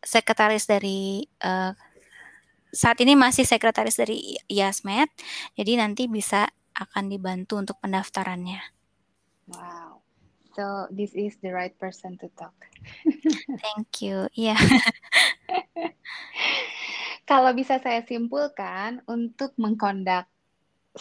sekretaris 0.00 0.64
dari 0.64 1.28
uh, 1.44 1.76
saat 2.72 2.96
ini 3.04 3.12
masih 3.12 3.44
sekretaris 3.44 4.00
dari 4.00 4.40
IASMED, 4.48 5.12
jadi 5.60 5.84
nanti 5.84 6.08
bisa 6.08 6.48
akan 6.72 7.12
dibantu 7.12 7.60
untuk 7.60 7.76
pendaftarannya. 7.82 8.62
Wow, 9.50 10.00
so 10.56 10.88
this 10.88 11.12
is 11.12 11.36
the 11.44 11.52
right 11.52 11.76
person 11.76 12.16
to 12.24 12.32
talk. 12.38 12.54
Thank 13.66 14.00
you, 14.00 14.30
iya. 14.32 14.56
Yeah. 14.56 14.60
Kalau 17.30 17.52
bisa 17.52 17.82
saya 17.82 18.00
simpulkan, 18.06 19.04
untuk 19.04 19.52
mengkondak 19.60 20.30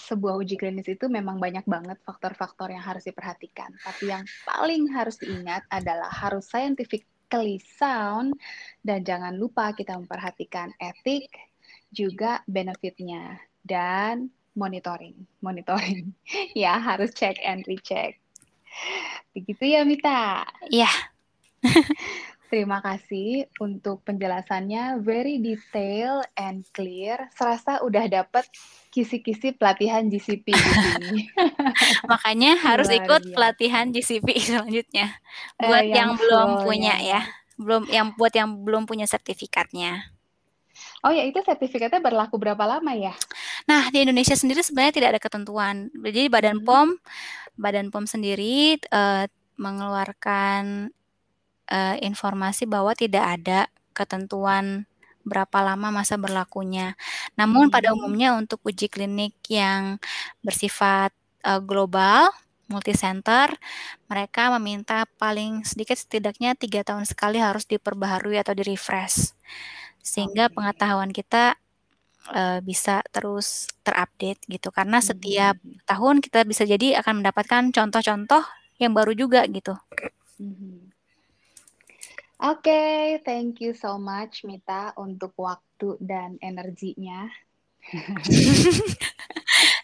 sebuah 0.07 0.39
uji 0.39 0.55
klinis 0.55 0.88
itu 0.88 1.12
memang 1.12 1.41
banyak 1.41 1.67
banget 1.67 1.97
faktor-faktor 2.07 2.71
yang 2.71 2.83
harus 2.83 3.03
diperhatikan. 3.03 3.73
Tapi 3.83 4.12
yang 4.12 4.23
paling 4.47 4.88
harus 4.93 5.19
diingat 5.19 5.67
adalah 5.67 6.07
harus 6.07 6.47
scientifically 6.47 7.59
sound 7.79 8.38
dan 8.83 9.03
jangan 9.03 9.35
lupa 9.35 9.75
kita 9.75 9.97
memperhatikan 9.97 10.71
etik, 10.79 11.27
juga 11.89 12.41
benefitnya 12.45 13.38
dan 13.65 14.29
monitoring. 14.53 15.15
Monitoring. 15.41 16.13
ya, 16.57 16.77
harus 16.77 17.13
check 17.13 17.38
and 17.41 17.65
recheck. 17.65 18.17
Begitu 19.33 19.63
ya, 19.77 19.81
Mita? 19.85 20.45
Iya. 20.69 20.89
Terima 22.49 22.81
kasih 22.81 23.45
untuk 23.62 24.01
penjelasannya 24.09 25.05
very 25.05 25.38
detail 25.38 26.25
and 26.33 26.65
clear. 26.73 27.29
Serasa 27.38 27.85
udah 27.85 28.09
dapat 28.09 28.49
kisi-kisi 28.89 29.53
pelatihan 29.53 30.09
GCP 30.09 30.49
di 30.49 30.71
sini. 30.81 31.21
Makanya 32.09 32.57
harus 32.73 32.89
Luar 32.89 33.05
ikut 33.05 33.21
biasa. 33.21 33.35
pelatihan 33.38 33.85
GCP 33.93 34.27
selanjutnya. 34.49 35.13
Eh, 35.62 35.69
buat 35.69 35.85
eh, 35.85 35.93
yang, 35.93 35.95
yang 35.95 36.12
belum 36.17 36.49
punya 36.65 36.95
ya. 36.97 37.21
ya. 37.21 37.21
Belum 37.62 37.83
yang 37.85 38.07
buat 38.17 38.33
yang 38.33 38.49
belum 38.65 38.89
punya 38.89 39.05
sertifikatnya. 39.05 40.09
Oh 41.05 41.13
ya, 41.13 41.29
itu 41.29 41.38
sertifikatnya 41.45 42.01
berlaku 42.01 42.41
berapa 42.41 42.65
lama 42.65 42.97
ya? 42.97 43.13
Nah, 43.69 43.93
di 43.93 44.09
Indonesia 44.09 44.33
sendiri 44.33 44.65
sebenarnya 44.65 44.97
tidak 44.97 45.09
ada 45.13 45.21
ketentuan. 45.21 45.75
Jadi 45.93 46.33
Badan 46.33 46.63
hmm. 46.63 46.65
POM, 46.65 46.88
Badan 47.62 47.93
POM 47.93 48.09
sendiri 48.09 48.81
uh, 48.89 49.29
mengeluarkan 49.59 50.89
uh, 51.71 51.95
informasi 52.01 52.65
bahwa 52.65 52.91
tidak 52.97 53.25
ada 53.39 53.69
ketentuan 53.93 54.89
berapa 55.23 55.62
lama 55.62 55.93
masa 55.93 56.17
berlakunya. 56.17 56.97
Namun 57.38 57.69
hmm. 57.69 57.73
pada 57.73 57.93
umumnya 57.93 58.34
untuk 58.34 58.63
uji 58.65 58.89
klinik 58.89 59.38
yang 59.47 60.01
bersifat 60.41 61.13
uh, 61.45 61.62
global, 61.62 62.34
multi 62.69 62.93
center, 62.97 63.53
mereka 64.10 64.49
meminta 64.58 65.05
paling 65.17 65.65
sedikit 65.65 65.97
setidaknya 65.97 66.58
tiga 66.58 66.86
tahun 66.86 67.05
sekali 67.05 67.41
harus 67.41 67.65
diperbaharui 67.69 68.38
atau 68.41 68.53
di 68.53 68.63
refresh, 68.65 69.34
sehingga 70.01 70.49
okay. 70.49 70.55
pengetahuan 70.55 71.12
kita 71.13 71.58
uh, 72.34 72.60
bisa 72.62 73.01
terus 73.13 73.69
terupdate 73.86 74.41
gitu. 74.49 74.69
Karena 74.73 75.01
setiap 75.03 75.58
hmm. 75.60 75.86
tahun 75.86 76.15
kita 76.25 76.45
bisa 76.47 76.63
jadi 76.65 77.01
akan 77.03 77.21
mendapatkan 77.21 77.73
contoh-contoh 77.73 78.43
yang 78.79 78.95
baru 78.95 79.12
juga 79.13 79.43
gitu. 79.49 79.75
Hmm. 80.39 80.89
Oke, 82.39 82.71
okay, 82.71 83.19
thank 83.28 83.60
you 83.60 83.75
so 83.75 83.99
much 83.99 84.47
Mita 84.47 84.95
untuk 84.95 85.36
waktu 85.36 85.99
dan 85.99 86.39
energinya. 86.39 87.28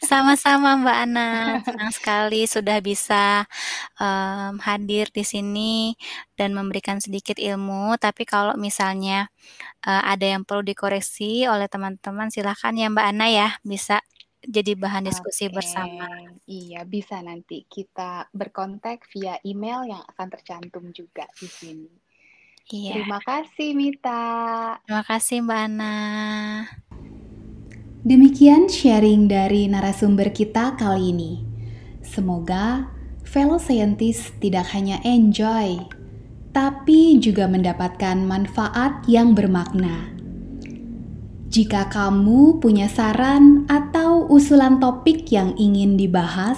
Sama-sama 0.07 0.79
Mbak 0.79 0.97
Ana, 1.03 1.59
senang 1.67 1.91
sekali 1.91 2.47
sudah 2.47 2.79
bisa 2.79 3.43
um, 3.99 4.55
hadir 4.63 5.11
di 5.11 5.27
sini 5.27 5.99
dan 6.39 6.55
memberikan 6.55 7.03
sedikit 7.03 7.35
ilmu. 7.35 7.99
Tapi 7.99 8.23
kalau 8.23 8.55
misalnya 8.55 9.27
uh, 9.83 10.07
ada 10.07 10.23
yang 10.23 10.47
perlu 10.47 10.63
dikoreksi 10.63 11.51
oleh 11.51 11.67
teman-teman, 11.67 12.31
silahkan 12.31 12.71
ya 12.71 12.87
Mbak 12.87 13.07
Ana 13.11 13.27
ya, 13.35 13.49
bisa 13.67 13.99
jadi 14.47 14.79
bahan 14.79 15.11
diskusi 15.11 15.51
okay. 15.51 15.55
bersama. 15.59 16.07
Iya, 16.47 16.87
bisa 16.87 17.19
nanti 17.19 17.67
kita 17.67 18.31
berkontak 18.31 19.11
via 19.11 19.43
email 19.43 19.91
yang 19.91 20.07
akan 20.07 20.27
tercantum 20.31 20.95
juga 20.95 21.27
di 21.35 21.51
sini. 21.51 22.04
Iya. 22.65 22.97
Terima 22.97 23.21
kasih 23.21 23.77
Mita. 23.77 24.25
Terima 24.81 25.05
kasih 25.05 25.45
Mbak 25.45 25.61
Ana. 25.69 25.93
Demikian 28.05 28.69
sharing 28.69 29.27
dari 29.29 29.67
narasumber 29.69 30.29
kita 30.33 30.73
kali 30.77 31.09
ini. 31.13 31.45
Semoga 32.01 32.87
fellow 33.25 33.57
scientist 33.57 34.33
tidak 34.41 34.65
hanya 34.73 35.01
enjoy, 35.05 35.79
tapi 36.53 37.17
juga 37.21 37.47
mendapatkan 37.49 38.25
manfaat 38.25 39.03
yang 39.09 39.33
bermakna. 39.33 40.13
Jika 41.49 41.89
kamu 41.93 42.59
punya 42.61 42.87
saran 42.89 43.65
atau 43.69 44.25
usulan 44.29 44.79
topik 44.81 45.29
yang 45.29 45.53
ingin 45.57 45.97
dibahas, 45.97 46.57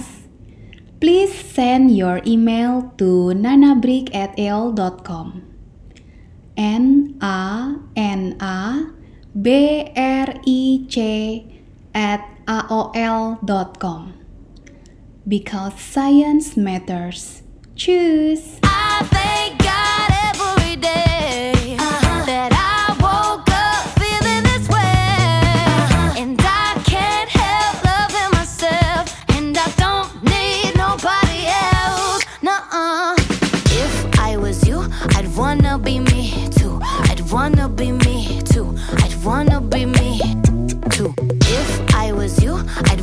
please 1.03 1.35
send 1.35 1.91
your 1.91 2.21
email 2.23 2.81
to 2.95 3.35
nanabrick@al.com. 3.35 5.56
N 6.57 7.17
A 7.21 7.77
N 7.95 8.35
A 8.41 8.91
B 9.39 9.91
R 9.95 10.27
I 10.45 10.85
C 10.89 11.61
at 11.93 12.21
aol.com 12.47 14.13
because 15.27 15.79
science 15.79 16.57
matters. 16.57 17.43
Choose. 17.75 18.59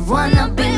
Wanna 0.07 0.47
be 0.49 0.74